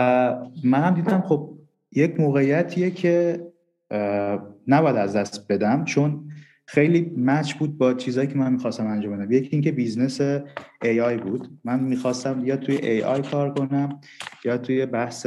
[0.64, 1.58] من هم دیدم خب
[1.92, 3.40] یک موقعیتیه که
[4.66, 6.30] نباید از دست بدم چون
[6.66, 9.32] خیلی match بود با چیزایی که من می‌خواستم انجام بدم.
[9.32, 10.20] یکی اینکه business
[10.84, 11.48] AI بود.
[11.64, 14.00] من می‌خواستم یا توی AI کار کنم
[14.44, 15.26] یا توی بحث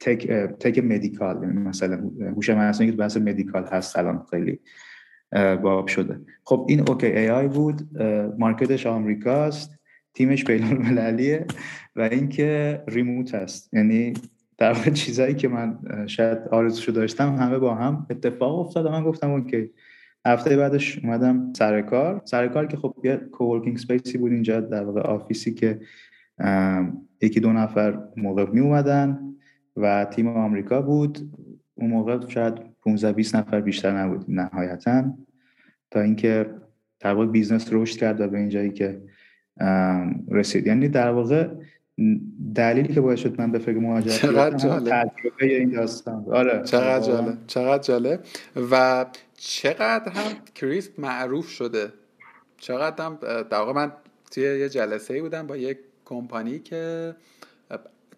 [0.00, 0.30] tech,
[0.60, 1.42] tech medical.
[1.42, 4.60] یعنی مثلا هوش مصنوعی که بحث medical هست الان خیلی
[5.62, 6.20] باب شده.
[6.44, 8.02] خب این okay AI بود.
[8.38, 9.78] market ش آمریکاست.
[10.14, 11.46] تیمش بین المللیه
[11.96, 14.12] و اینکه remote هست یعنی
[14.58, 19.30] در واقع چیزایی که من شاید آرزوشو داشتم همه با هم اتفاق افتاد من گفتم
[19.30, 19.70] okay.
[20.26, 22.22] هفته بعدش اومدم سر کار.
[22.24, 25.80] سر کار که خب یه co-working space ی بود اینجا در واقع office ی که
[27.20, 29.34] یکی دو نفر موقع می اومدن
[29.76, 31.18] و تیم آمریکا بود.
[31.74, 35.04] اون موقع شاید 15 20 نفر بیشتر نبود نهایتا.
[35.90, 36.50] تا اینکه
[37.00, 39.02] در واقع business رشد کرد و به اینجایی که
[40.30, 40.66] رسید.
[40.66, 41.48] یعنی در واقع
[42.54, 45.04] دلیلی که باعث شد من به فکر مهاجرت چقدر جالب.
[45.04, 46.62] تجربه این داستان آره.
[46.64, 48.24] چقدر جالب چقدر جالب.
[48.70, 51.92] و چقدر هم Krisp معروف شده.
[52.56, 53.92] چقدر هم در واقع من
[54.30, 57.14] توی یه جلسه ای بودم با یک کمپانی که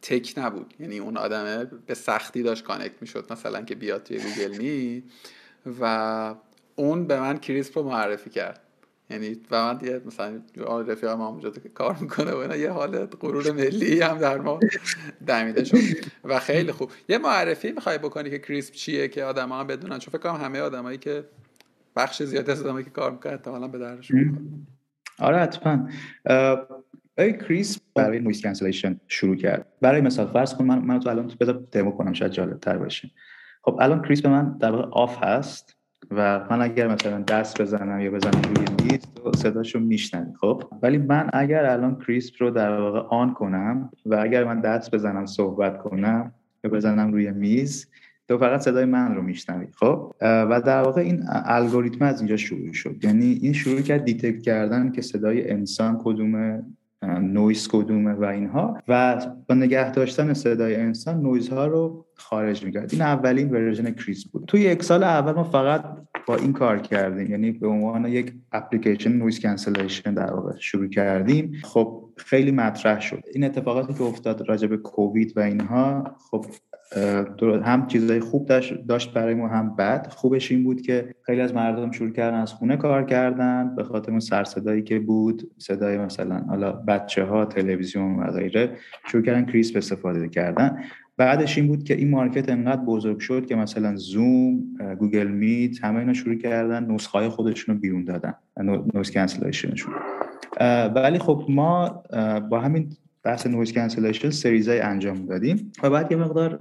[0.03, 0.75] tech نبود.
[0.81, 5.03] یعنی اون آدمه به سختی داشت connect می‌شد مثلا که بیاد توی Google Meet
[5.81, 6.35] و
[6.77, 8.61] اون به من Krisp رو معرفی کرد.
[9.15, 10.41] یعنی و من دیگه مثلا
[10.81, 14.61] رفیق ما اونجا که کار می‌کنه و اینا یه حال غرور ملی هم در ما
[15.27, 15.77] دمیده شد.
[16.25, 16.91] و خیلی خوب.
[17.09, 20.61] یه معرفی می‌خوای بکنی که Krisp چیه که آدم هم بدونن؟ چون فکر کنم همه
[20.61, 21.25] آدمایی که
[21.97, 24.41] بخش زیادی از آدمایی که کار می‌کنن حالا به درشون
[25.19, 25.89] آره حتما.
[27.19, 29.67] ای Krisp برای noise cancellation شروع کرد.
[29.81, 33.11] برای مثال فرض کن من من تو الان بذار دمو کنم شاید جالب تر باشه.
[33.63, 35.74] خب الان Krisp من در واقع off هست.
[36.11, 40.99] و من اگر مثلا دست بزنم یا بزنم روی میز تو صداشو میشنوی خب؟ ولی
[40.99, 45.79] من اگر الان Krisp رو در واقع on کنم و اگر من دست بزنم صحبت
[45.79, 46.33] کنم
[46.65, 47.87] یا بزنم روی میز
[48.29, 52.73] تو فقط صدای من رو میشنوی خب؟ و در واقع این الگوریتم از اینجا شروع
[52.73, 53.05] شد.
[53.05, 56.63] یعنی این شروع کرد detect کردن که صدای انسان کدومه
[57.07, 58.79] نویز کدومه و اینها.
[58.89, 62.93] و با نگه داشتن صدای انسان نویز ها رو خارج می‌کرد.
[62.93, 64.45] این اولین version Krisp بود.
[64.47, 65.85] توی یک سال اول ما فقط
[66.27, 67.31] با این کار کردیم.
[67.31, 71.53] یعنی به عنوان یک application noise cancellation در واقع شروع کردیم.
[71.65, 73.23] خب خیلی مطرح شد.
[73.35, 76.47] این اتفاقاتی که افتاد راجع به کووید و اینها خب
[77.65, 78.51] هم چیزای خوب
[78.89, 80.07] داشت برای ما هم بد.
[80.11, 84.11] خوبش این بود که خیلی از مردم شروع کردن از خونه کار کردن به خاطر
[84.11, 85.51] اون سرصدایی که بود.
[85.59, 88.71] صدای مثلا حالا بچه ها تلویزیون و غیره
[89.07, 90.79] شروع کردن Krisp استفاده کردن.
[91.17, 94.61] بعدش این بود که این market انقدر بزرگ شد که مثلا Zoom
[94.99, 98.35] Google Meet همه اینا شروع کردن نسخه های خودشون رو بیرون دادن
[98.95, 99.95] noise cancellation شون
[100.95, 102.03] ولی خب ما
[102.51, 102.89] با همین
[103.25, 106.57] بحث noise cancellation سری چیزای انجام دادیم و بعد یه مقدار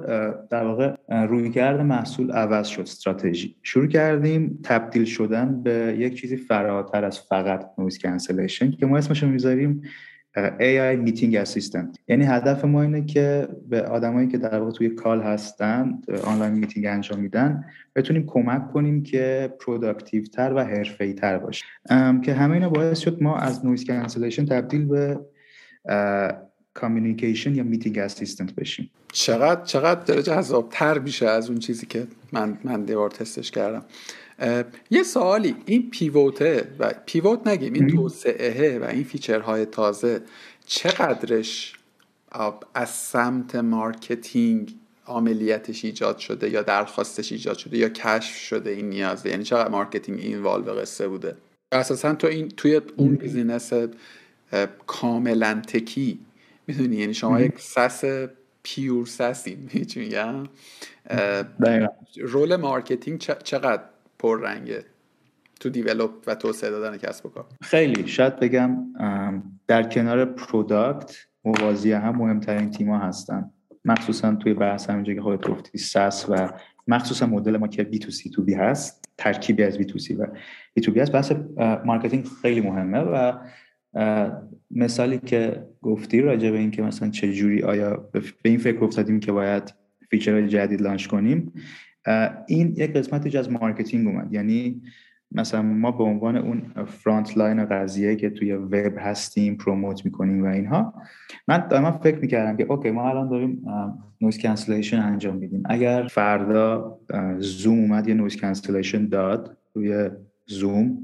[0.50, 3.56] در واقع رویکرد محصول عوض شد استراتژی.
[3.64, 9.24] شروع کردیم تبدیل شدن به یک چیزی فراتر از فقط noise cancellation که ما اسمش
[9.24, 9.82] رو می‌ذاریم
[10.60, 15.22] AI meeting assistant یعنی هدف ما اینه که به آدمایی که در واقع توی call
[15.22, 21.66] هستن online meeting انجام میدن بتونیم کمک کنیم که productive تر و حرفه‌ای تر باشه
[22.24, 25.20] که همه اینا باعث شد ما از noise cancellation تبدیل به
[26.74, 28.90] communication یا meeting assistant بشیم.
[29.12, 33.86] چقدر چقدر داره جذاب تر میشه از اون چیزی که من من دیوار تستش کردم.
[34.92, 35.56] یه سوالی.
[35.66, 37.74] این pivot ه و pivot نگیم.
[37.74, 40.22] این توسعه و این feature های تازه
[40.66, 41.74] چقدرش
[42.74, 44.76] از سمت marketing
[45.08, 50.20] عملیتش ایجاد شده یا درخواستش ایجاد شده یا کشف شده این نیازه؟ یعنی چقدر marketing
[50.20, 51.36] این به قصه بوده؟
[51.72, 53.74] اساسا تو این توی اون business
[54.88, 56.20] کاملا tech ای
[56.68, 58.04] می‌دونی؟ یعنی شما یک SaaS
[58.64, 59.58] pure SaaS ی
[59.96, 60.44] میگم؟
[62.18, 63.84] role marketing چقدر
[64.20, 64.86] پررنگه
[65.60, 68.08] تو develop و توسعه دادن کسب و کار؟ خیلی.
[68.08, 68.78] شاید بگم
[69.68, 73.52] در کنار product موازی هم مهمترین تیما هستن.
[73.86, 76.50] مخصوصا توی بحث همینجا که خودت گفتی SaaS و
[76.88, 80.14] مخصوصا مدل ما که B to C to B هست ترکیبی از B to C
[80.14, 80.28] و
[80.74, 81.12] B to B هست.
[81.12, 81.32] بحث
[81.86, 83.34] marketing خیلی مهمه و
[84.72, 89.32] مثالی که گفتی راجع به اینکه مثلا چه جوری آیا به این فکر افتادیم که
[89.32, 89.74] باید
[90.10, 91.54] feature جدید launch کنیم.
[92.48, 94.34] این یک قسمتی از marketing اومد.
[94.34, 94.82] یعنی
[95.32, 100.48] مثلا ما به عنوان اون front line قضیه که توی وب هستیم promote می‌کنیم و
[100.48, 100.94] اینها
[101.48, 103.66] من دائما فکر می‌کردم که okay ما الان داریم
[104.22, 105.64] noise cancellation انجام میدیم.
[105.66, 106.98] اگر فردا
[107.38, 110.10] زوم اومد یه noise cancellation داد روی
[110.46, 110.98] زوم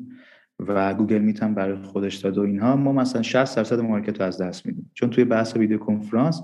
[0.67, 2.75] و Google Meet هم برای خودش داد و اینها.
[2.75, 4.91] ما مثلا 60 درصد market رو از دست میدیم.
[4.93, 6.41] چون توی بحث video conference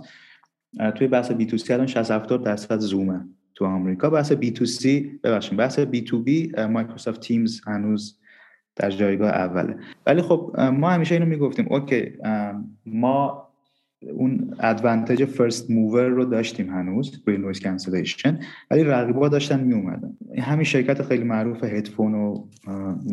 [0.96, 4.10] توی بحث B to C الان 60 70 درصد زومه تو آمریکا.
[4.10, 8.20] بحث B to C ببخشید بحث B to B Microsoft Teams هنوز
[8.76, 9.76] در جایگاه اوله.
[10.06, 12.12] ولی خب ما همیشه اینو می‌گفتیم okay
[12.86, 13.45] ما
[14.02, 18.40] اون advantage first mover رو داشتیم هنوز توی noise cancellation
[18.72, 22.48] ولی رقیبا داشتن می اومدن همین شرکت خیلی معروف هدفون و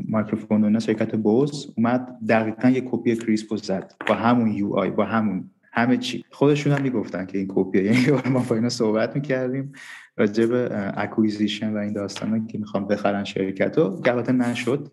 [0.08, 4.90] مایکروفون و اینا شرکت Bose اومد دقیقا یه کپی Krisp و زد با همون UI
[4.90, 6.24] با همون همه چی.
[6.30, 9.72] خودشون هم می‌گفتن که این کپیه یعنی ما با اینا صحبت می‌کردیم
[10.16, 14.02] راجع به acquisition و این داستانا که می‌خوام بخرن شرکت رو.
[14.04, 14.92] البته نشد.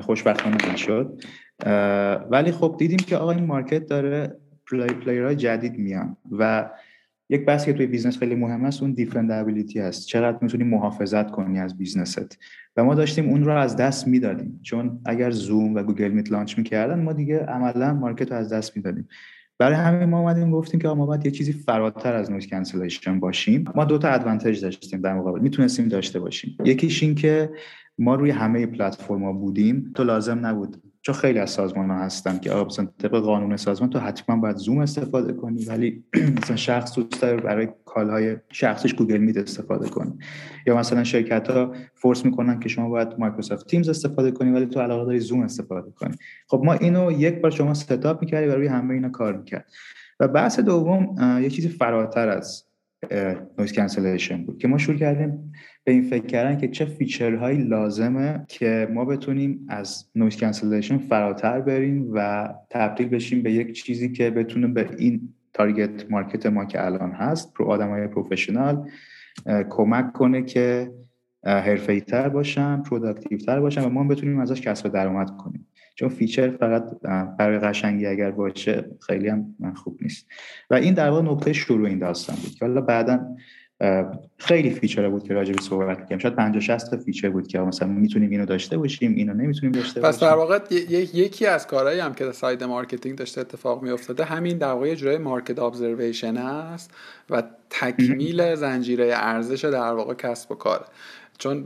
[0.00, 1.22] خوشبختانه نشد.
[2.30, 4.36] ولی خب دیدیم که آقا این market داره
[4.70, 6.16] play player های جدید میان.
[6.38, 6.70] و
[7.28, 10.06] یک بحثی که توی business خیلی مهم است اون defendability هست.
[10.06, 12.38] چقدر می‌تونی محافظت کنی از business ت؟
[12.76, 14.60] و ما داشتیم اون رو از دست می‌دادیم.
[14.62, 18.76] چون اگر زوم و Google Meet launch می‌کردن ما دیگه عملا market رو از دست
[18.76, 19.08] می‌دادیم.
[19.58, 23.64] برای همین ما اومدیم گفتیم که ما باید یه چیزی فراتر از noise cancellation باشیم.
[23.74, 25.40] ما دو تا advantage داشتیم در مقابل.
[25.40, 26.56] می‌تونستیم داشته باشیم.
[26.64, 27.50] یکیش این که
[27.98, 29.92] ما روی همه پلتفرما بودیم.
[29.94, 30.76] تو لازم نبود
[31.06, 34.78] چون خیلی از سازمان ها هستن که مثلا طبق قانون سازمان تو حتما باید زوم
[34.78, 36.04] استفاده کنی ولی
[36.42, 40.12] مثلا شخص دوست داره برای call های شخصیش Google Meet استفاده کنه
[40.66, 44.80] یا مثلا شرکت ها force می‌کنن که شما باید Microsoft Teams استفاده کنی ولی تو
[44.80, 46.14] علاقه داری زوم استفاده کنی.
[46.48, 49.66] خب ما اینو یک بار شما setup می‌کردی و روی همه اینا کار می‌کرد.
[50.20, 52.64] و بحث دوم یه چیزی فراتر از
[53.58, 55.52] noise cancellation بود که ما شروع کردیم.
[55.86, 60.98] به این فکر کردن که چه feature هایی لازمه که ما بتونیم از noise cancellation
[60.98, 66.64] فراتر بریم و تبدیل بشیم به یک چیزی که بتونه به این target market ما
[66.64, 68.88] که الان هست رو آدم های professional
[69.70, 70.92] کمک کنه که
[71.44, 75.66] حرفه‌ای تر باشن productive تر باشن و ما بتونیم ازش کسب درآمد کنیم.
[75.94, 77.00] چون feature فقط
[77.38, 80.26] برای قشنگی اگر باشه خیلی هم خوب نیست.
[80.70, 83.36] و این در واقع نقطه شروع این داستان بود که حالا بعدا
[84.38, 86.18] خیلی feature بود که راجع به صحبت کردیم.
[86.18, 90.12] شاید 50 60 feature بود که مثلا می‌تونیم اینو داشته باشیم اینو نمی‌تونیم داشته باشیم
[90.12, 90.60] پس در واقع
[91.14, 95.58] یکی از کارهایی هم که side marketing داشته اتفاق میافتاده همین در واقع جوری market
[95.58, 96.90] observation است
[97.30, 100.84] و تکمیل زنجیره ارزش در واقع کسب و کار.
[101.38, 101.64] چون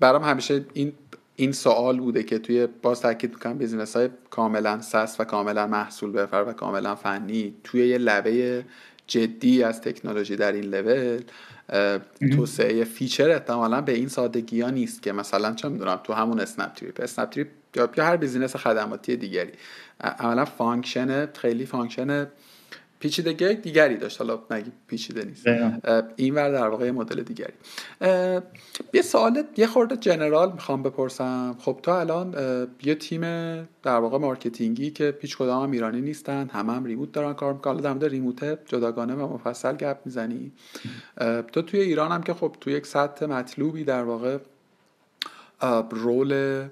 [0.00, 0.92] برام همیشه این
[1.36, 6.12] این سوال بوده که توی باز تاکید می‌کنم business های کاملا SaaS و کاملا محصول
[6.12, 8.64] محور و کاملا فنی توی یه لبه
[9.10, 11.20] جدی از تکنولوژی در این لول
[12.36, 16.74] توسعه feature احتمالا به این سادگی ها نیست که مثلا چه می‌دونم تو همون اسنپ
[16.74, 19.52] تریپ اسنپ تریپ یا هر business خدماتی دیگری.
[20.00, 22.26] عملا function خیلی function
[23.00, 24.20] پیچیدگی دیگری داشت.
[24.20, 25.46] حالا نگی پیچیده نیست.
[26.16, 27.52] این ور در واقع مدل دیگری.
[28.94, 31.56] یه سوال یه خورده general می‌خوام بپرسم.
[31.58, 32.34] خب تو الان
[32.82, 33.20] یه تیم
[33.82, 37.52] در واقع marketing ی که هیچ کدام هم ایرانی نیستن همه هم remote دارن کار
[37.52, 37.76] می‌کنن.
[37.76, 40.52] در مورد remote جداگانه و مفصل گپ می‌زنی.
[41.52, 44.38] تو توی ایران هم که خب تو یک سطح مطلوبی در واقع
[45.90, 46.62] role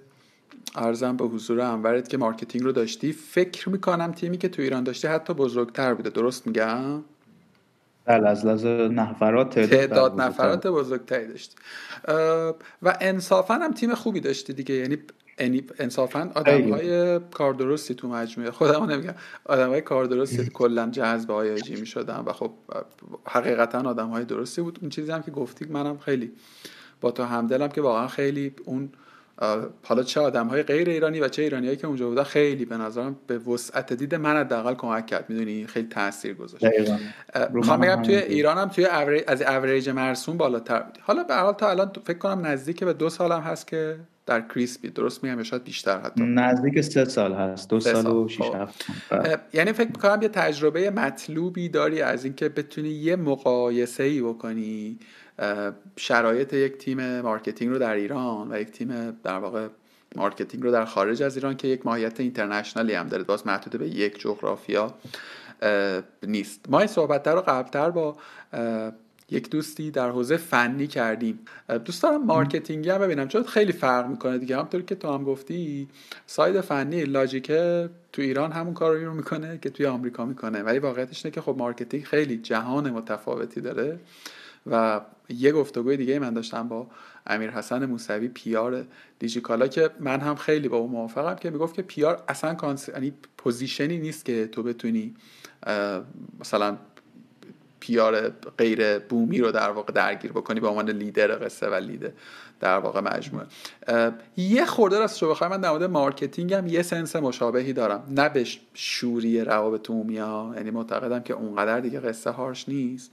[0.74, 3.12] عرضم به حضور انورت که marketing رو داشتی.
[3.12, 6.10] فکر می‌کنم تیمی که تو ایران داشتی حتی بزرگتر بوده.
[6.10, 7.04] درست میگم؟
[8.04, 11.56] بله از لحاظ نفرات تعداد نفرات بزرگتری داشتی.
[12.82, 14.74] و انصافا هم تیم خوبی داشتی دیگه.
[14.74, 14.98] یعنی,
[15.40, 18.50] یعنی انصافا آدم های کار درستی تو مجموعه.
[18.50, 19.14] خودم نمیگم.
[19.44, 22.50] آدم های کار درستی کلا جذب IIG می شدن و خب
[23.26, 24.78] حقیقتا آدم های درستی بود.
[24.82, 26.32] اون چیزی هم که گفتی منم خیلی
[27.00, 28.88] با تو همدلم که واقعا خیلی اون
[29.84, 33.16] حالا چه آدم های غیر ایرانی و چه ایرانیایی که اونجا بودن خیلی به نظرم
[33.26, 35.24] به وسعت دید من حداقل کمک کرد.
[35.28, 36.64] می‌دونی؟ خیلی تاثیر گذاشت.
[37.52, 38.86] می‌خوام بگم توی ایران هم توی
[39.26, 43.08] از اوریج مرسوم بالاتر بودی حالا به حال تا الان فکر کنم نزدیک به دو
[43.10, 46.22] سال هم هست که در کریسپی درست میگم شاید بیشتر حتی.
[46.24, 47.70] نزدیک سه سال هست.
[47.70, 48.54] دو سال, و شیش خب.
[48.54, 49.38] هفت بله.
[49.52, 54.98] یعنی فکر می‌کنم یه تجربه مطلوبی داری از اینکه بتونی یه مقایسه ای بکنی
[55.96, 59.68] شرایط یک تیم marketing رو در ایران و یک تیم در واقع
[60.16, 63.80] marketing رو در خارج از ایران که یک ماهیت international ی هم داره باز محدود
[63.80, 64.94] به یک جغرافیا
[66.22, 66.60] نیست.
[66.68, 68.16] ما این صحبت رو قبلتر با
[69.30, 71.38] یک دوستی در حوزه فنی کردیم.
[71.84, 74.58] دوست دارم marketing ی هم ببینم چون خیلی فرق می‌کنه دیگه.
[74.58, 75.88] همونطور که تو هم گفتی
[76.26, 80.62] side فنی logic ه تو ایران همون کار رو می‌کنه که توی آمریکا می‌کنه.
[80.62, 83.98] ولی واقعیتش اینه که خب marketing خیلی جهان متفاوتی داره.
[84.66, 86.86] و یه گفتگوی دیگه من داشتم با
[87.26, 88.84] امیر حسن موسوی PR
[89.18, 92.88] دیجیکالا که من هم خیلی با اون موافقم که می‌گفت که PR اصلا کانس...
[92.88, 95.14] یعنی position ی نیست که تو بتونی
[96.40, 96.76] مثلا
[97.80, 98.28] PR
[98.58, 102.10] غیر بومی رو در واقع درگیر بکنی به عنوان لیدر قصه و لیدر
[102.60, 103.46] در واقع مجموعه.
[104.36, 108.04] یه خورده راست رو بخوای من در مورد marketing هم یه sense مشابهی دارم.
[108.10, 113.10] نه به شوری روابط عمومی ها یعنی معتقدم که اونقدر دیگه قصه harsh نیست.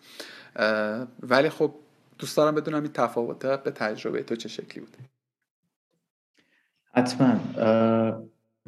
[1.20, 1.74] ولی خب
[2.20, 4.98] دوست دارم بدونم این تفاوت به تجربه تو چه شکلی بوده.
[6.94, 7.40] حتما.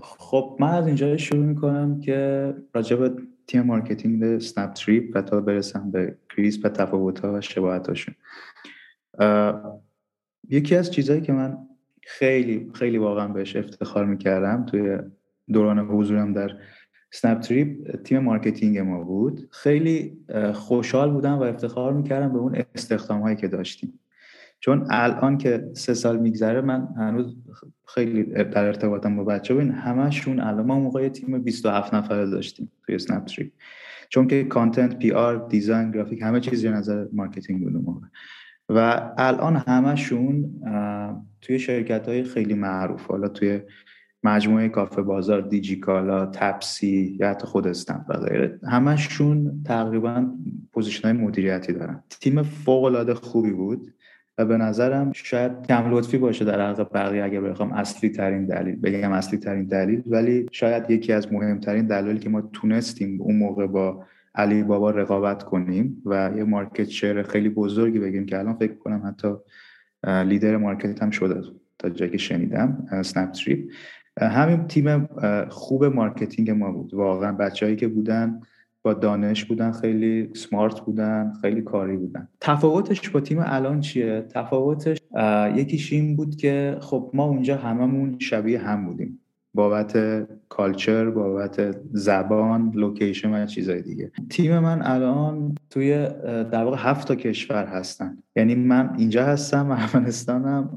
[0.02, 3.14] خب من از اینجا شروع می‌کنم که راجع به
[3.48, 8.16] تیم marketing سنپ تریپ و تا برسم به کریس و تفاوت ها و شباهت هاشون.
[10.50, 11.58] یکی از چیزهایی که من
[12.04, 14.98] خیلی خیلی واقعا بهش افتخار می‌کردم توی
[15.54, 16.58] دوران حضورم در
[17.12, 19.48] سنپ تریپ تیم marketing ما بود.
[19.52, 20.18] خیلی
[20.54, 24.00] خوشحال بودم و افتخار می‌کردم به اون استخدام هایی که داشتیم.
[24.60, 27.36] چون الان که سه سال میگذره من هنوز
[27.86, 33.00] خیلی در ارتباطم با بچه بودین همشون الان ما موقع تیم 27 نفره داشتیم توی
[33.00, 33.52] سنپ تریپ
[34.10, 38.08] چون که content PR design گرافیک همه چیز زیر نظر marketing بود موقع.
[38.70, 40.62] و الان همشون
[41.42, 43.06] توی شرکت های خیلی معروف.
[43.06, 43.62] حالا توی
[44.28, 50.26] مجموعه کافه بازار دیجیکالا تپسی یا حتی خود اسنپ و غیره همشون تقریبا
[50.74, 52.04] position های مدیریتی دارن.
[52.10, 53.94] تیم فوق العاده خوبی بود
[54.38, 58.76] و به نظرم شاید کم لطفی باشه در حق بقیه اگر بخوام اصلی ترین دلیل
[58.76, 63.68] بگم اصلی ترین دلیل ولی شاید یکی از مهمترین دلایلی که ما تونستیم اون موقع
[63.68, 64.04] با
[64.36, 69.02] علی بابا رقابت کنیم و یه market share خیلی بزرگی بگیم که الان فکر کنم
[69.06, 69.34] حتی
[70.04, 71.42] leader market هم شده
[71.80, 73.72] تا جایی که شنیدم سنپ تریپ
[74.22, 75.10] همین تیم
[75.50, 76.94] خوب marketing ما بود.
[76.94, 78.42] واقعا بچههایی که بودن
[78.82, 82.28] با دانش بودن خیلی smart بودن خیلی کاری بودن.
[82.42, 84.98] تفاوتش با تیم الان چیه؟ تفاوتش
[85.56, 89.20] یکیش این بود که خب ما اونجا هممون شبیه هم بودیم.
[89.58, 89.98] بابت
[90.50, 94.12] culture بابت زبان location و چیزای دیگه.
[94.30, 96.08] تیم من الان توی
[96.52, 98.18] در واقع هفت تا کشور هستن.
[98.36, 100.70] یعنی من اینجا هستم افغانستانم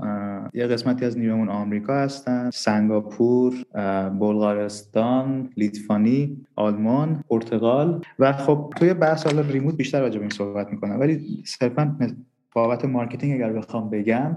[0.54, 3.54] یه قسمتی از نیرومون آمریکا هستن سنگاپور
[4.20, 8.04] بلغارستان لیتوانی آلمان پرتغال.
[8.18, 11.00] و خب توی بحث حالا remote بیشتر راجع به این صحبت می‌کنم.
[11.00, 11.96] ولی صرفا
[12.54, 14.36] بابت marketing اگر بخوام بگم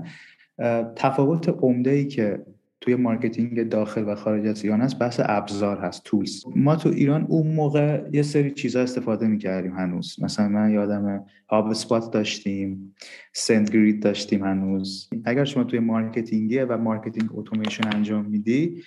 [0.95, 2.39] تفاوت عمده ای که
[2.83, 7.25] توی marketing داخل و خارج از ایران هست بحث ابزار هست tools ما تو ایران
[7.29, 10.15] اون موقع یه سری چیزا استفاده می‌کردیم هنوز.
[10.21, 12.95] مثلا من یادم HubSpot داشتیم
[13.33, 15.09] SendGrid داشتیم هنوز.
[15.25, 18.83] اگر شما توی marketing ی و marketing اتوماسیون انجام میدی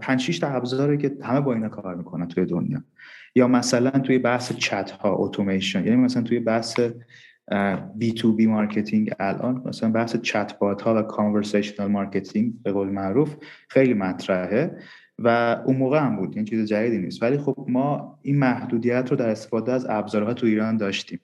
[0.00, 2.84] پنج 6 تا ابزاره که همه با اینا کار می‌کنن توی دنیا.
[3.34, 6.80] یا مثلا توی بحث چت ها اتوماسیون یعنی مثلا توی بحث
[7.94, 9.62] B2B marketing الان.
[9.66, 13.36] مثلا بحث چت بات ها و conversational marketing به قول معروف
[13.68, 14.76] خیلی مطرحه
[15.18, 16.36] و اون موقع هم بود.
[16.36, 17.22] این چیز جدیدی نیست.
[17.22, 21.20] ولی خب ما این محدودیت رو در استفاده از ابزارها تو ایران داشتیم.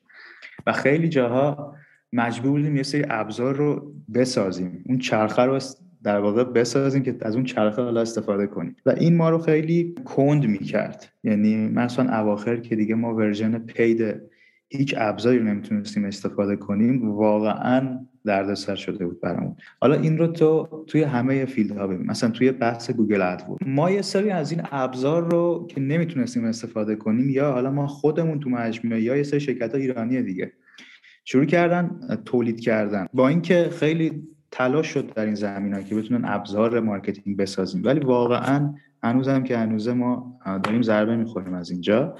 [0.66, 1.74] و خیلی جاها
[2.12, 4.84] مجبور بودیم یه سری ابزار رو بسازیم.
[4.86, 5.58] اون چرخه رو
[6.02, 8.76] در واقع بسازیم که از اون چرخه حالا استفاده کنیم.
[8.86, 11.12] و این ما رو خیلی کند می‌کرد.
[11.24, 14.29] یعنی مثلا اواخر که دیگه ما version paid
[14.72, 17.10] هیچ ابزاری رو نمی‌تونستیم استفاده کنیم.
[17.10, 19.56] واقعا دردسر شده بود برامون.
[19.80, 23.90] حالا این رو تو توی همه field ها ببین مثلا توی بحث Google AdWords ما
[23.90, 28.50] یه سری از این ابزار رو که نمی‌تونستیم استفاده کنیم یا حالا ما خودمون تو
[28.50, 30.52] مجموعه یا یه سری شرکت ها ایرانی دیگه.
[31.24, 33.06] شروع کردن تولید کردن.
[33.14, 37.82] با اینکه خیلی تلاش شد در این زمینه که بتونن ابزار marketing بسازیم.
[37.84, 42.16] ولی واقعا هنوزم که هنوز ما داریم ضربه می‌خوریم از اینجا.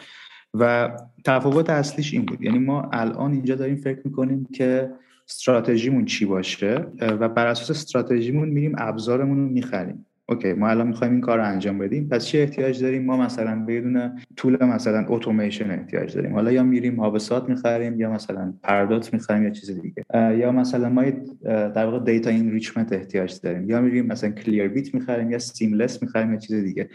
[0.55, 0.91] و
[1.25, 2.43] تفاوت اصلیش این بود.
[2.43, 4.91] یعنی ما الان اینجا داریم فکر می‌کنیم که
[5.29, 10.07] استراتژیمون چی باشه و بر اساس استراتژیمون میریم ابزارمون رو می‌خریم.
[10.31, 12.09] okay ما الان می‌خوایم این کار رو انجام بدیم.
[12.09, 16.33] پس چه احتیاج داریم؟ ما مثلا یدونه tool مثلا اتوماسیون احتیاج داریم.
[16.33, 20.05] حالا یا میریم HubSpot می‌خریم یا مثلا Pardot می‌خریم یا چیز دیگه.
[20.15, 21.05] یا مثلا ما
[21.45, 23.71] در واقع data enrichment احتیاج داریم.
[23.71, 26.89] یا میریم مثلا Clearbit می‌خریم یا Seamless می‌خریم یا چیز دیگه.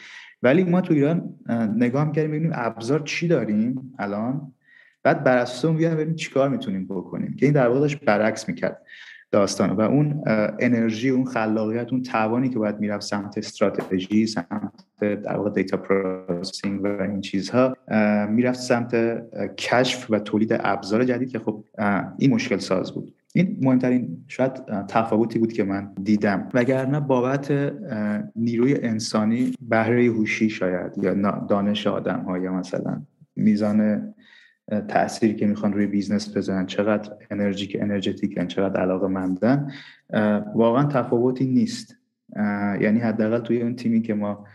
[0.43, 1.33] ولی ما تو ایران
[1.77, 4.51] نگاه می‌کردیم ببینیم ابزار چی داریم الان.
[5.03, 7.35] بعد بر اساس اون ببینیم چیکار می‌تونیم بکنیم.
[7.35, 8.81] که این در واقع برعکس می‌کرد.
[9.35, 9.69] داستان.
[9.69, 10.23] و اون
[10.59, 16.83] انرژی اون خلاقیت اون توانی که باید می‌رفت سمت استراتژی سمت در واقع data processing
[16.83, 17.77] و این چیزها
[18.29, 18.95] می‌رفت سمت
[19.57, 21.63] کشف و تولید ابزار جدید که خب
[22.17, 23.13] این مشکل ساز بود.
[23.33, 24.51] این مهمترین شاید
[24.87, 26.49] تفاوتی بود که من دیدم.
[26.53, 27.73] وگرنه بابت
[28.35, 31.13] نیروی انسانی بهره هوشی شاید یا
[31.49, 33.01] دانش آدم ها مثلا
[33.35, 34.13] میزان
[34.87, 39.71] تأثیری که می‌خوان روی business بزنن چقدر انرژیک energetic ن چقدر علاقه مندن
[40.55, 41.97] واقعا تفاوتی نیست.
[42.81, 44.45] یعنی حداقل توی اون تیمی که ما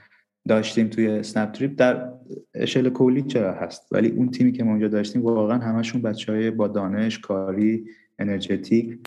[0.48, 2.08] داشتیم توی اسنپ تریپ در
[2.54, 6.50] اشل کلی چرا هست؟ ولی اون تیمی که ما اونجا داشتیم واقعا همشون بچه های
[6.50, 7.84] با دانش کاری
[8.18, 8.98] energetic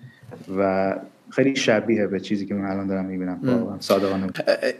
[0.58, 0.96] و
[1.36, 3.40] خیلی شبیه به چیزی که من الان دارم می‌بینم.
[3.44, 4.28] واقعا صادقانه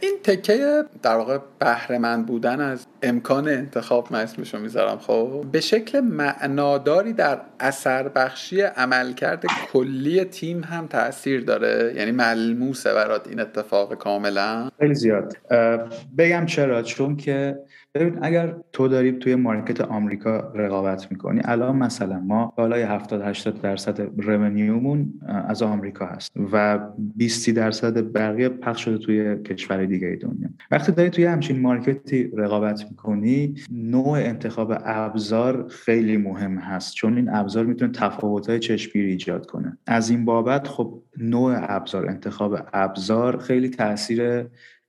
[0.00, 4.98] این تکه در واقع بهره بودن از امکان انتخاب من اسمشو می‌ذارم.
[4.98, 11.92] خب به شکل معناداری در اثر بخشی عملکرد کلی تیم هم تاثیر داره.
[11.96, 14.70] یعنی ملموسه برات این اتفاق کاملا.
[14.78, 15.36] خیلی زیاد.
[16.18, 17.58] بگم چرا؟ چون که
[17.96, 23.60] ببین اگر تو داری توی مارکت آمریکا رقابت می‌کنی الان مثلا ما بالای 70 80
[23.60, 25.12] درصد رونیومون
[25.48, 26.78] از آمریکا هست و
[27.16, 30.48] 20 درصد بقیه پخش شده توی کشور دیگه دنیا.
[30.70, 37.16] وقتی داری توی همچین market ی رقابت می‌کنی نوع انتخاب ابزار خیلی مهم هست چون
[37.16, 39.78] این ابزار می‌تونه تفاوت‌های چشمگیری ایجاد کنه.
[39.86, 44.46] از این بابت خب نوع ابزار انتخاب ابزار خیلی تاثیر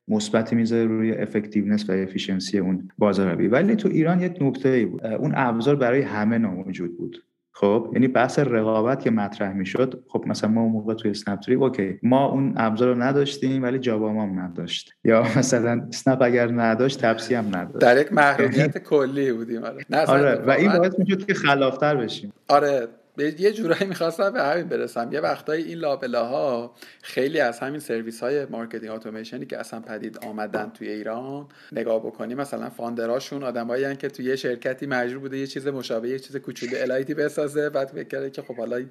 [0.08, 5.06] مثبتی می‌ذاره روی effectiveness و efficiency اون بازاریابی ولی تو ایران یک نکته ای بود
[5.06, 7.24] اون ابزار برای همه موجود بود.
[7.58, 11.62] خب یعنی بحث رقابت که مطرح می‌شد خب مثلا ما اون موقع توی اسنپ تریپ
[11.62, 14.94] okay ما اون ابزار رو نداشتیم ولی جاباما هم نداشت.
[15.04, 17.86] یا مثلا اسنپ اگر نداشت تپسی هم نداشت.
[17.86, 19.64] در یک محدودیت کلی بودیم.
[19.64, 20.44] آره, آره.
[20.48, 22.34] و این باعث می‌شد که خلاقتر بشیم.
[22.48, 22.88] آره.
[23.18, 25.10] یه جورایی می‌خواستم به همین برسم.
[25.12, 29.80] یه وقتایی این لابله ها خیلی از همین سرویس های marketing automation ی که اصلا
[29.80, 35.20] پدید آمدن توی ایران نگاه بکنی مثلا founder اشون آدمایی که توی یه شرکتی مجبور
[35.20, 38.56] بوده یه چیز مشابه یه چیز کوچولوی light ی بسازه بعد فکر کرده که خب
[38.56, 38.86] حالا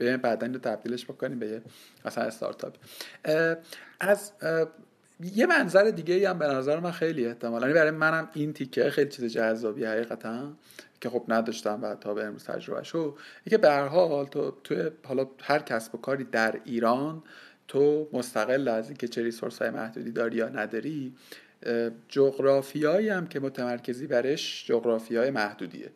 [0.00, 1.62] این بعدا رو تبدیلش بکنیم به یه
[2.04, 2.74] مثلا استارتاپ.
[4.00, 4.32] از
[5.34, 9.10] یه منظر دیگه هم به نظر من خیلی احتمالا یعنی برای منم این تیکه خیلی
[9.10, 10.52] چیز جذابی حقیقتا.
[11.04, 13.16] که خب نداشتم و تا به امروز تجربه شو
[13.50, 17.22] که به هر حال تو توی حالا هر کسب و کاری در ایران
[17.68, 21.14] تو مستقل از اینکه چه ریسورس های محدودی داری یا نداری
[22.08, 25.90] جغرافیایی هم که متمرکزی برش جغرافیای محدودیه.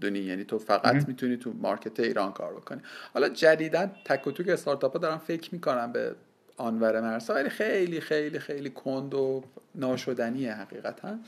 [0.00, 2.80] دونی؟ یعنی تو فقط می‌تونی تو market ایران کار بکنی.
[3.14, 6.14] حالا جدیدا تک و توک استارتاپ ها دارن فکر می‌کنم به
[6.56, 9.44] اونور مرزها ولی خیلی خیلی خیلی کند و
[9.74, 11.18] ناشدنیه حقیقتا.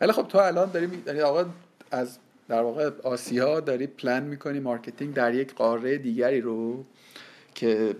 [0.00, 1.44] ولی خب تو الان داری یعنی آقا
[1.90, 2.18] از
[2.48, 6.84] در واقع آسیا داری پلان می‌کنی marketing در یک قاره دیگری رو
[7.54, 7.96] که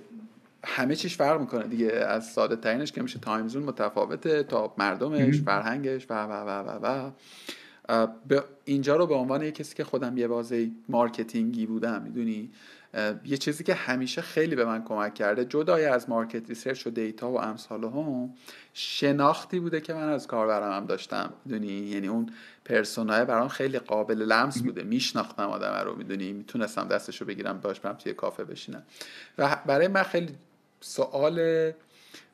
[0.64, 1.92] همه چیش فرق می‌کنه دیگه.
[1.92, 6.86] از ساده ترینش که میشه time zone متفاوته تا مردمش فرهنگش و و و و
[6.86, 7.10] و.
[8.28, 12.50] به اینجا رو به عنوان یه کسی که خودم یه بازه marketing ی بودم می‌دونی؟
[13.24, 15.44] یه چیزی که همیشه خیلی به من کمک کرده.
[15.44, 18.34] جدای از market research و data و امثال هم
[18.72, 22.30] شناختی بوده که من از کاربرم هم داشتم می‌دونی؟ یعنی اون
[22.64, 24.82] persona ی برام خیلی قابل لمس بوده.
[24.82, 28.82] میشناختم آدم رو می‌دونی؟ می‌تونستم دستشو بگیرم باش برم توی کافه بشینم.
[29.38, 30.34] و برای من خیلی
[30.80, 31.72] سوال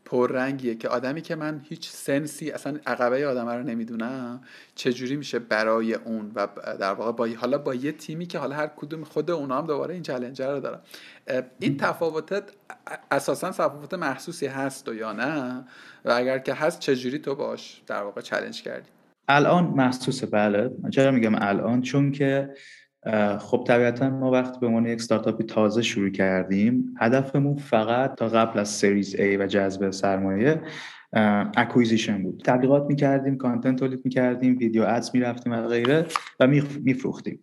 [0.05, 4.41] پررنگیه که آدمی که من هیچ sense ی اصلا عقبه آدم رو نمی‌دونم
[4.74, 6.49] چجوری میشه برای اون و
[6.81, 9.95] در واقع با حالا با یه تیمی که حالا هر کدوم خود اونا هم دوباره
[9.95, 10.81] این چلنجر رو دارن.
[11.61, 12.45] این تفاوتت
[13.11, 15.64] اساسا تفاوت محسوسی هست و یا نه؟
[16.05, 18.89] و اگر که هست چجوری تو باش در واقع چلنج کردی؟
[19.29, 20.70] الان محسوسه بله.
[20.91, 22.51] چرا میگم الان؟ چون که
[23.39, 28.59] خب طبیعتا ما وقتی به عنوان یک ستارتاپی تازه شروع کردیم هدفمون فقط تا قبل
[28.59, 30.61] از سریز A و جذب سرمایه
[31.57, 32.43] acquisition بود.
[32.45, 36.07] تبلیغات می‌کردیم content تولید می‌کردیم video ads می‌رفتیم و غیره
[36.41, 36.47] و
[36.83, 37.41] میفروختیم.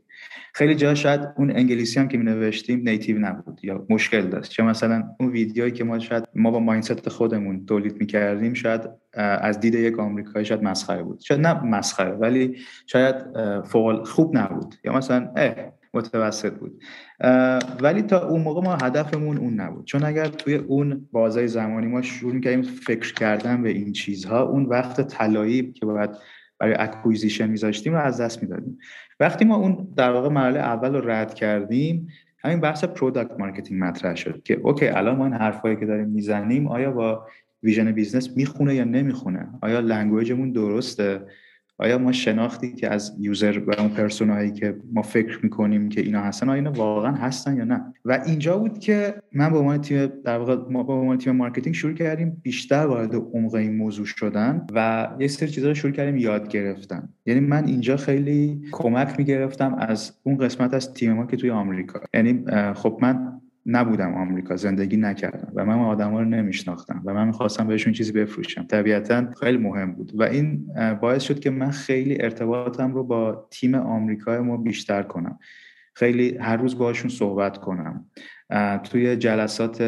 [0.54, 4.52] خیلی جا شاید اون انگلیسی هم که می نوشتیم native نبود یا مشکل داشت.
[4.52, 8.82] چه مثلا اون ویدیویی که ما شاید ما با mindset خودمون تولید می کردیم شاید
[9.14, 11.20] از دید یک آمریکایی شاید مسخره بود.
[11.20, 12.58] شاید نه مسخره ولی
[12.88, 13.16] شاید
[13.66, 15.56] فوق خوب نبود یا مثلا اه
[15.94, 16.84] متوسط بود.
[17.82, 19.86] ولی تا اون موقع ما هدفمون اون نبود.
[19.86, 24.66] چون اگر توی اون بازه زمانی ما شروع می‌کردیم فکر کردن به این چیزها اون
[24.66, 26.10] وقت طلایی که باید
[26.60, 28.78] برای acquisition میذاشتیم رو از دست می‌دادیم.
[29.20, 32.08] وقتی ما اون در واقع مرحله اول رو رد کردیم
[32.44, 36.68] همین بحث product marketing مطرح شد که okay الان ما این حرفایی که داریم می‌زنیم
[36.68, 37.28] آیا با
[37.64, 41.22] vision business می‌خونه یا نمی‌خونه؟ آیا language مون درسته؟
[41.78, 46.02] آیا ما شناختی که از user و اون persona یی که ما فکر می‌کنیم که
[46.02, 49.82] اینا هستن آیا اینا واقعا هستن یا نه؟ و اینجا بود که من به عنوان
[49.82, 54.06] تیم در واقع ما به عنوان تیم marketing شروع کردیم بیشتر وارد عمق این موضوع
[54.06, 57.10] شدن و یه سری چیزا رو شروع کردیم یاد گرفتن.
[57.26, 62.00] یعنی من اینجا خیلی کمک می‌گرفتم از اون قسمت از تیم ما که توی آمریکا.
[62.14, 67.68] یعنی خب من نبودم آمریکا زندگی نکردم و من آدما رو نمیشناختم و من می‌خواستم
[67.68, 68.64] بهشون چیزی بفروشم.
[68.64, 70.68] طبیعتا خیلی مهم بود و این
[71.02, 75.40] باعث شد که من خیلی ارتباطم رو با تیم آمریکا ما بیشتر کنم.
[75.94, 78.06] خیلی هر روز باشون صحبت کنم.
[78.84, 79.84] توی جلسات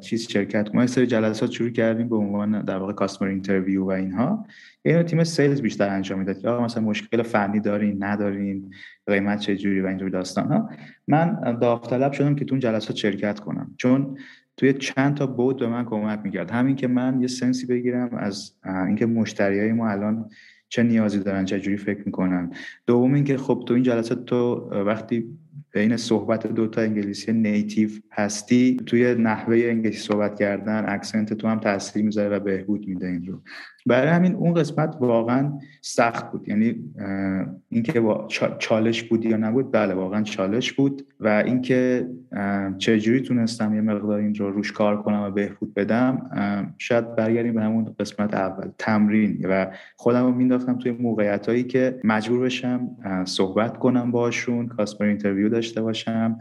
[0.00, 3.90] چیز شرکت ما یه سری جلسات شروع کردیم به عنوان در واقع customer interview و
[3.90, 4.46] اینها.
[4.82, 8.70] اینو تیم sales بیشتر انجام می‌داد که مثلا مشکل فنی دارین ندارین
[9.06, 10.70] قیمت چه جوری و اینجور داستان ها.
[11.08, 13.74] من داوطلب شدم که تو اون جلسات شرکت کنم.
[13.76, 14.18] چون
[14.56, 16.50] توی چند تا بود به من کمک می‌کرد.
[16.50, 18.52] همین که من یه سنسی بگیرم از
[18.86, 20.28] اینکه مشتریای ما الان
[20.68, 22.52] چه نیازی دارن چه جوری فکر می‌کنن.
[22.86, 25.38] دوم اینکه خب تو این جلسات تو وقتی
[25.74, 28.76] بین صحبت دوتا انگلیسی نیتیو هستی.
[28.86, 33.42] توی نحوه انگلیسی صحبت کردن اکسنت تو هم تاثیر می‌ذاره و بهبود میده این رو.
[33.86, 36.48] برای همین اون قسمت واقعا سخت بود.
[36.48, 36.74] یعنی
[37.68, 38.02] اینکه
[38.58, 42.08] چالش بود یا نبود بله واقعا چالش بود و اینکه
[42.78, 46.30] چجوری تونستم یه مقدار این رو روش کار کنم و بهبود بدم
[46.78, 49.46] شاید برگردیم به همون قسمت اول تمرین.
[49.48, 49.66] و
[49.96, 52.90] خودم رو مینداختم توی موقعیت هایی که مجبور بشم
[53.24, 56.38] صحبت کنم باشون customer interview داشته باشم.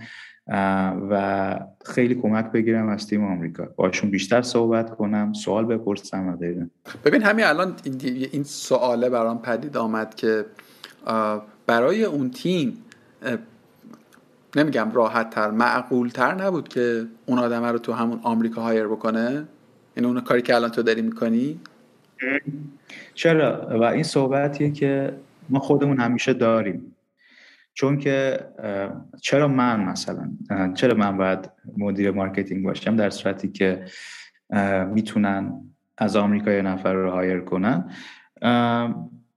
[1.10, 3.68] و خیلی کمک بگیرم از تیم آمریکا.
[3.76, 6.70] باشون بیشتر صحبت کنم سوال بپرسم و غیره.
[7.06, 7.76] ببین همین الان
[8.32, 10.46] این سواله برام پدید آمد که
[11.68, 12.78] برای اون تیم
[14.56, 19.48] نمیگم راحت تر معقول تر نبود که اون آدمه رو تو همون آمریکا hire بکنه؟
[19.96, 21.60] این اون کاری که الان تو داری می‌کنی؟
[23.14, 25.14] چرا؟ و این صحبتیه که
[25.50, 26.93] ما خودمون همیشه داریم.
[27.74, 28.40] چون که
[29.22, 30.32] چرا من مثلا
[30.74, 33.86] چرا من باید مدیر marketing باشم در صورتی که
[34.94, 35.62] می‌تونن
[35.98, 37.92] از آمریکا یه نفر رو hire کنن؟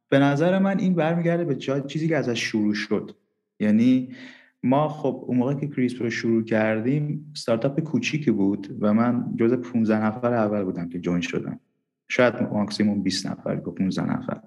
[0.08, 1.54] به نظر من این برمیگرده به
[1.88, 3.16] چیزی که ازش شروع شد.
[3.60, 4.14] یعنی
[4.62, 9.52] ما خب اون موقع که کریسپ رو شروع کردیم استارتاپ کوچیکی بود و من جز
[9.52, 11.60] 15 نفر اول بودم که join شدم.
[12.08, 14.40] شاید ماکسیموم 20 نفر که 15 نفر.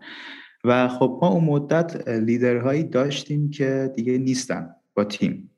[0.64, 5.50] و خب ما اون مدت لیدرهایی داشتیم که دیگه نیستن با تیم.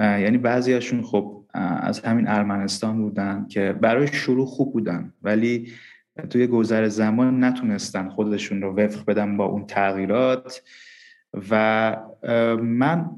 [0.00, 5.72] یعنی بعضیاشون خب از همین ارمنستان بودن که برای شروع خوب بودن ولی
[6.30, 10.62] توی گذر زمان نتونستن خودشون رو وفق بدن با اون تغییرات.
[11.50, 11.96] و
[12.62, 13.10] من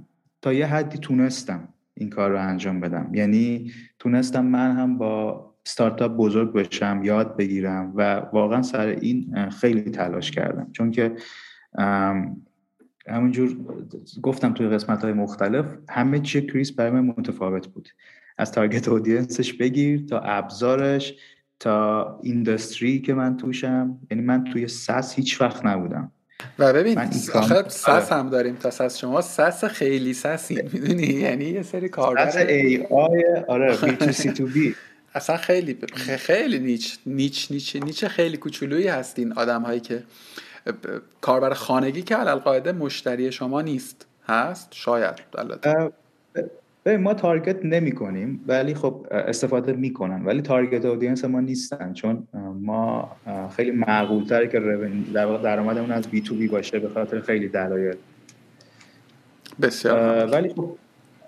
[0.43, 3.11] تا یه حدی تونستم این کار رو انجام بدم.
[3.15, 9.91] یعنی تونستم من هم با ستارتاپ بزرگ بشم یاد بگیرم و واقعا سر این خیلی
[9.91, 10.69] تلاش کردم.
[10.73, 11.13] چون که
[13.09, 13.57] همونجور
[14.23, 17.89] گفتم توی قسمت های مختلف همه چی کریسپ برای من متفاوت بود.
[18.39, 21.15] از target audience ش بگیر تا ابزارش
[21.61, 23.99] تا industry که من توشم.
[24.11, 26.13] یعنی من توی SaaS هیچ وقت نبودم.
[26.59, 26.99] و ببین
[27.35, 28.99] آخه SaaS هم داریم تا SaaS.
[28.99, 34.33] شما SaaS خیلی SaaS ی می‌دونی؟ یعنی یه سری کاربر SaaS ای آی آره B2C
[34.33, 34.75] to B
[35.15, 35.79] اصلا خیلی
[36.17, 40.03] خیلی niche niche niche niche خیلی کوچولویی هستین آدم هایی که
[41.21, 44.07] کاربر خانگی که علی‌القاعده مشتری شما نیست.
[44.27, 45.15] هست؟ شاید.
[45.39, 45.93] البته.
[46.99, 50.25] ما target نمی کنیم ولی خب استفاده می‌کنن.
[50.25, 52.29] ولی target audience ما نیستن چون
[52.61, 53.17] ما
[53.57, 54.61] خیلی معقول تره که
[55.15, 57.97] در واقع درآمدمون از B2B باشه به خاطر خیلی دلایل.
[59.63, 60.77] بسیار ولی خب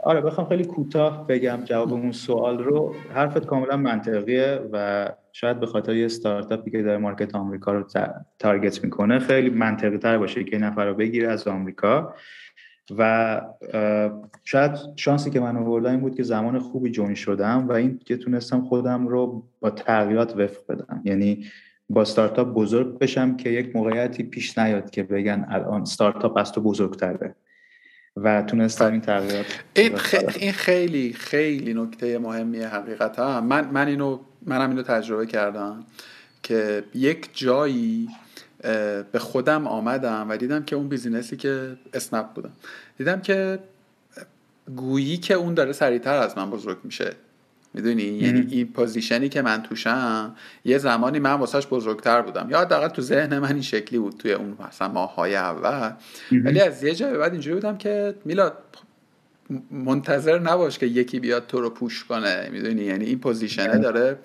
[0.02, 2.94] آره بخوام خیلی کوتاه بگم جواب اون سوال رو.
[3.14, 7.84] حرفت کاملا منطقیه و شاید به خاطر یه استارتاپی که در market آمریکا رو
[8.38, 12.14] target می‌کنه خیلی منطقی تر باشه که نفر رو بگیره از آمریکا.
[12.98, 13.40] و
[14.44, 18.16] شاید شانسی که من آوردم این بود که زمان خوبی join شدم و این که
[18.16, 21.00] تونستم خودم رو با تغییرات وفق بدم.
[21.04, 21.44] یعنی
[21.88, 26.60] با استارتاپ بزرگ بشم که یک موقعیتی پیش نیاد که بگن الان استارتاپ از تو
[26.60, 27.34] بزرگتره.
[28.16, 29.98] و تونستم این تغییرات این,
[30.36, 33.40] این خیلی خیلی نکته مهمیه حقیقتا.
[33.40, 35.84] من من اینو منم اینو تجربه کردم
[36.42, 38.08] که یک جایی
[39.12, 42.52] به خودم آمدم و دیدم که اون business ی که اسنپ بودم.
[42.98, 43.58] دیدم که
[44.76, 47.12] گویی که اون داره سریعتر از من بزرگ میشه.
[47.74, 52.46] می‌دونی؟ یعنی این position ی که من توشم یه زمانی من واسهش بزرگتر بودم.
[52.50, 55.92] یا حداقل تو ذهن من این شکلی بود توی اون مثلا ماهای اول.
[56.32, 58.58] ولی از یه جای بعد اینجوری بودم که میلاد
[59.70, 62.48] منتظر نباش که یکی بیاد تو رو push کنه.
[62.52, 64.18] می‌دونی؟ یعنی این position ه داره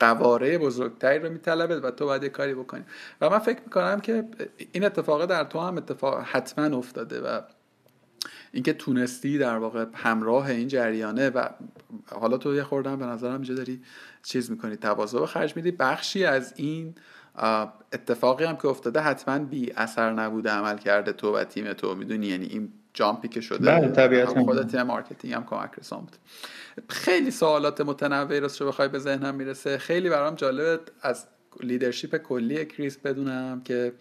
[0.00, 2.82] قواره بزرگتری رو میطلبه و تو باید یه کاری بکنی.
[3.20, 4.24] و من فکر می‌کنم که
[4.72, 7.40] این اتفاق در تو هم اتفاق حتما افتاده و
[8.52, 11.48] اینکه تونستی در واقع همراه این جریانه و
[12.10, 13.82] حالا تو یه خوردم به نظرم اینجا داری
[14.22, 15.70] چیز می‌کنی تواضع به خرج میدی.
[15.70, 16.94] بخشی از این
[17.92, 21.94] اتفاقی هم که افتاده حتما بی اثر نبوده عمل کرده تو و تیم تو.
[21.94, 26.16] می‌دونی؟ یعنی این jump ی که شده بله خود تیم marketing هم کمک رسان بود
[26.88, 29.78] خیلی سوالات متنوعی رو بخوای به ذهنم می‌رسه.
[29.78, 31.26] خیلی برام جالب از
[31.60, 33.92] leadership کلی کریسپ بدونم که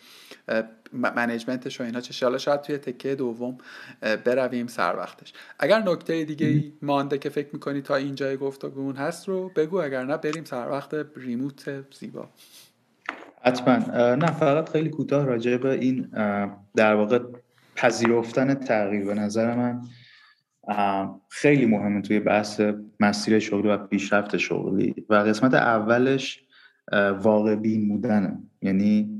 [0.93, 3.57] management ش و اینا چه شاید توی تکه دوم
[4.01, 5.33] برویم سر وقتش.
[5.59, 10.03] اگر نکته دیگه ای مانده که فکر می‌کنی تا اینجای گفتگومون هست رو بگو اگر
[10.03, 12.29] نه بریم سر وقت remote زیبا.
[13.41, 13.75] حتما.
[14.15, 16.09] نه فقط خیلی کوتاه راجع به این
[16.75, 17.19] در واقع
[17.75, 19.05] پذیرفتن تغییر.
[19.05, 19.81] به نظر من
[21.29, 22.61] خیلی مهمه توی بحث
[22.99, 24.95] مسیر شغلی و پیشرفت شغلی.
[25.09, 26.43] و قسمت اولش
[27.21, 28.37] واقع بین بودنه.
[28.61, 29.19] یعنی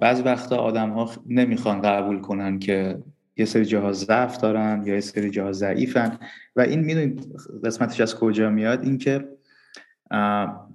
[0.00, 2.98] بعضی وقتا آدم ها نمی‌خوان قبول کنن که
[3.36, 6.18] یه سری جاها ضعف دارن یا یه سری جاها ضعیفن.
[6.56, 9.28] و این می‌دونید قسمتش از کجا میاد؟ اینکه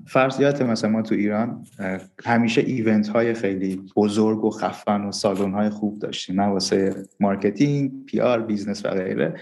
[0.08, 1.66] فرض مثلا ما تو ایران
[2.26, 6.42] همیشه event های خیلی بزرگ و خفن و سالن های خوب داشتیم.
[6.42, 9.34] نه واسه marketing PR business و غیره.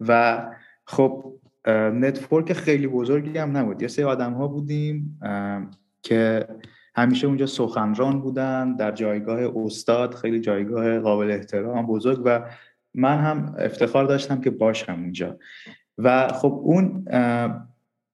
[0.00, 0.42] و
[0.84, 1.32] خب
[1.66, 3.82] نتورک خیلی بزرگی هم نبود.
[3.82, 5.20] یه سری آدم ها بودیم
[6.02, 6.46] که
[6.96, 12.40] همیشه اونجا سخنران بودن در جایگاه استاد خیلی جایگاه قابل احترام بزرگ و
[12.94, 15.38] من هم افتخار داشتم که باشم اونجا.
[15.98, 17.04] و خب اون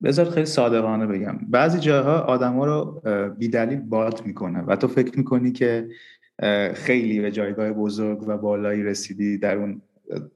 [0.03, 1.39] بذار خیلی صادقانه بگم.
[1.49, 3.03] بعضی جاها آدم ها رو
[3.39, 5.89] بیدلیل باد می‌کنه و تو فکر می‌کنی که
[6.75, 9.83] خیلی به جایگاه بزرگ و بالایی رسیدی در اون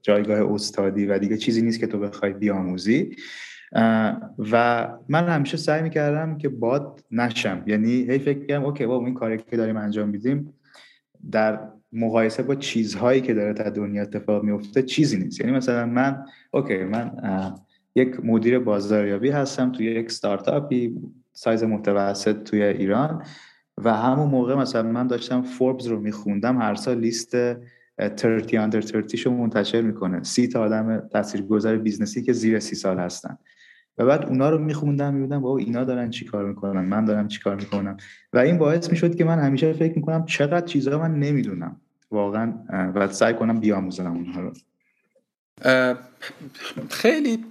[0.01, 3.15] جایگاه استادی و دیگه چیزی نیست که تو بخوای بیاموزی.
[4.51, 7.63] و من همیشه سعی می‌کردم که باد نشم.
[7.67, 10.53] یعنی هی فکر کنم OK بابا این کاری که داریم انجام میدیم
[11.31, 11.59] در
[11.93, 15.39] مقایسه با چیزهایی که داره در دنیا اتفاق میفته چیزی نیست.
[15.41, 17.11] یعنی مثلا من OK من
[17.95, 20.95] یک مدیر بازاریابی هستم توی یک استارتاپی
[21.33, 23.23] سایز متوسط توی ایران
[23.77, 27.57] و همون موقع مثلا من داشتم فوربز رو میخوندم هر سال لیست 30
[28.57, 30.23] under 30 شو منتشر می‌کنه.
[30.23, 33.37] سی تا آدم تاثیرگذار business ی که زیر سی سال هستن.
[33.97, 37.39] و بعد اونا رو میخوندم میبودم بابا اینا دارن چی کار می‌کنن من دارم چی
[37.39, 37.97] کار می‌کنم.
[38.33, 41.81] و این باعث می‌شد که من همیشه فکر می‌کنم چقدر چیزها من نمی‌دونم.
[42.11, 42.53] واقعا
[42.95, 44.53] و سعی کنم بیاموزم اونها رو.
[46.89, 47.45] خیلی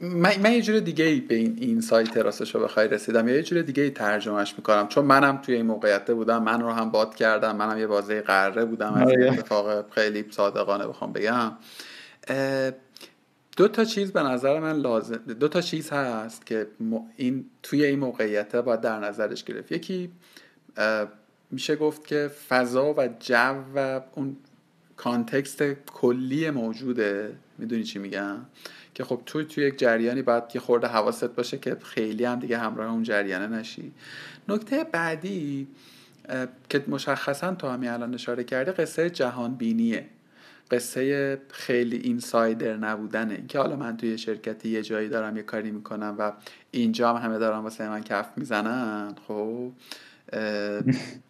[0.00, 3.28] من, من یه جور دیگه ای به این, این side راستش رو بخوای رسیدم.
[3.28, 4.88] یه جور دیگه ای ترجمهش می‌کنم.
[4.88, 8.64] چون منم توی این موقعیت بودم من رو هم باد کردم منم یه بازه قره
[8.64, 8.92] بودم.
[8.92, 9.32] از آره.
[9.32, 11.52] اتفاق خیلی صادقانه بخوام بگم.
[13.56, 16.66] دو تا چیز به نظر من لازم دو تا چیز هست که
[17.16, 19.72] این توی این موقعیت باید در نظرش گرفت.
[19.72, 20.10] یکی
[21.50, 24.36] میشه گفت که فضا و جو و اون
[24.96, 27.36] کانتکست کلی موجوده.
[27.58, 28.36] می‌دونی چی میگم؟
[28.94, 32.58] که خب توی توی یک جریانی باید یه خورده حواست باشه که خیلی هم دیگه
[32.58, 33.92] همراه اون جریانه نشی.
[34.48, 35.68] نکته بعدی
[36.68, 40.06] که مشخصا تو همین الان اشاره کرده قصه جهان بینیه
[40.70, 43.44] قصه خیلی اینسایدر نبودنه.
[43.48, 46.32] که حالا من توی شرکتی یه جایی دارم یه کاری می‌کنم و
[46.70, 49.72] اینجا هم همه دارم واسه من کف می‌زنن خب؟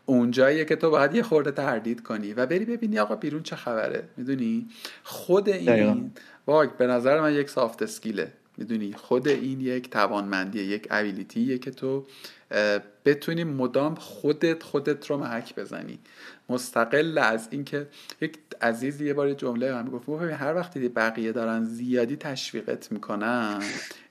[0.07, 4.03] اونجاییه که تو باید یه خورده تردید کنی و بری ببینی آقا بیرون چه خبره.
[4.17, 4.69] می‌دونی؟
[5.03, 6.11] خود این
[6.47, 11.71] واگ به نظر من یک سافت اسکیله می‌دونی خود این یک توانمندیه یک ابیلیتیه که
[11.71, 12.07] تو
[13.05, 15.99] بتونی مدام خودت خودت رو محک بزنی.
[16.49, 17.89] مستقل از اینکه
[18.21, 23.63] یک عزیز یه بار جمله هم گفت هر وقتی بقیه دارن زیادی تشویقت می‌کنن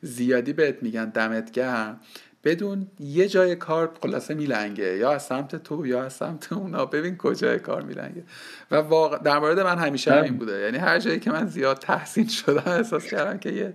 [0.01, 1.99] زیادی بهت میگن دمت گرم
[2.43, 4.97] بدون یه جای کار خلاصه میلنگه.
[4.97, 6.85] یا از سمت تو یا از سمت اونا.
[6.85, 8.23] ببین کجای کار میلنگه.
[8.71, 10.59] و واقع در مورد من همیشه همین بوده.
[10.61, 13.73] یعنی هر جایی که من زیاد تحسین شدم احساس کردم که یه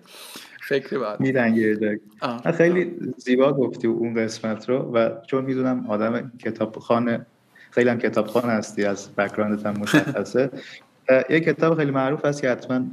[0.71, 2.01] فکری باید میلنگه
[2.57, 7.27] خیلی زیبا گفتی اون قسمت رو و چون می‌دونم آدم کتابخانه
[7.71, 10.51] خیلی هم کتابخانه هستی از بکراندت هم مشخصه.
[11.31, 12.85] یه کتاب خیلی معروف هست که حتما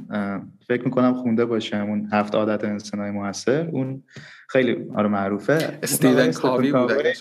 [0.68, 3.68] فکر می‌کنم خونده باشم اون هفت عادت انسانهای موثر.
[3.72, 4.02] اون
[4.48, 5.78] خیلی آره معروفه.
[5.82, 7.12] استیون کاوی بوده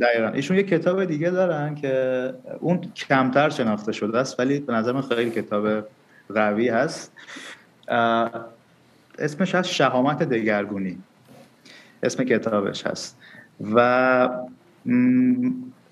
[0.00, 0.28] دقیقا.
[0.28, 5.02] ایشون یه کتاب دیگه دارن که اون کمتر شناخته شده است ولی به نظر من
[5.02, 5.86] خیلی کتاب
[6.34, 7.12] قوی هست.
[9.18, 10.98] اسمش هست شهامت دگرگونی.
[12.02, 13.18] اسم کتابش هست.
[13.74, 14.28] و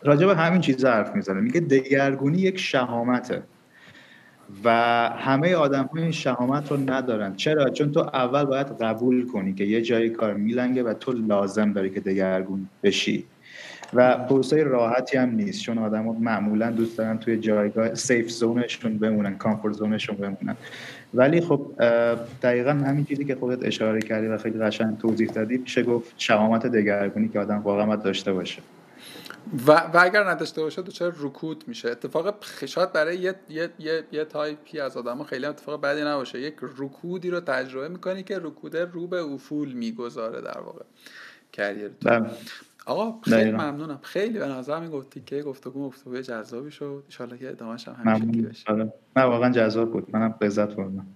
[0.03, 1.41] راجع به همین چیز حرف می‌زنه.
[1.41, 3.43] میگه دگرگونی یک شهامته.
[4.65, 4.71] و
[5.19, 7.37] همه آدم ها این شهامت رو ندارن.
[7.37, 11.73] چرا؟ چون تو اول باید قبول کنی که یه جایی کار میلنگه و تو لازم
[11.73, 13.25] داری که دگرگون بشی.
[13.93, 15.63] و پروسه راحتی هم نیست.
[15.63, 20.57] چون آدم ها معمولا دوست دارن توی جایگاه سیف زونشون بمونن کامفورت زونشون بمونن.
[21.15, 21.73] ولی خب
[22.43, 26.67] دقیقا همین چیزی که خودت اشاره کردی و خیلی قشنگ توضیح دادی میشه گفت شهامت
[26.67, 28.63] دگرگونی که آدم واقعا داشته باشه.
[29.67, 32.35] و, و اگر نداشته باشه چرا رکود میشه؟ اتفاق
[32.67, 36.41] شاید برای یه, یه, یه, یه تایپی از آدم خیلی اتفاق بدی نباشه.
[36.41, 40.85] یک رکودی رو تجربه می‌کنی که رکود رو به افول می‌گذاره در واقع.
[41.53, 42.31] career بله.
[42.87, 43.99] آقا خیلی ممنونم.
[44.03, 47.05] خیلی به نظر می گفتی که گفتگو گفتگو جذابی شد.
[47.21, 48.73] ان که ادامهش هم همیشه بشه.
[48.73, 48.93] آره.
[49.17, 50.17] من واقعا جذاب بود.
[50.17, 51.07] منم لذت بردم.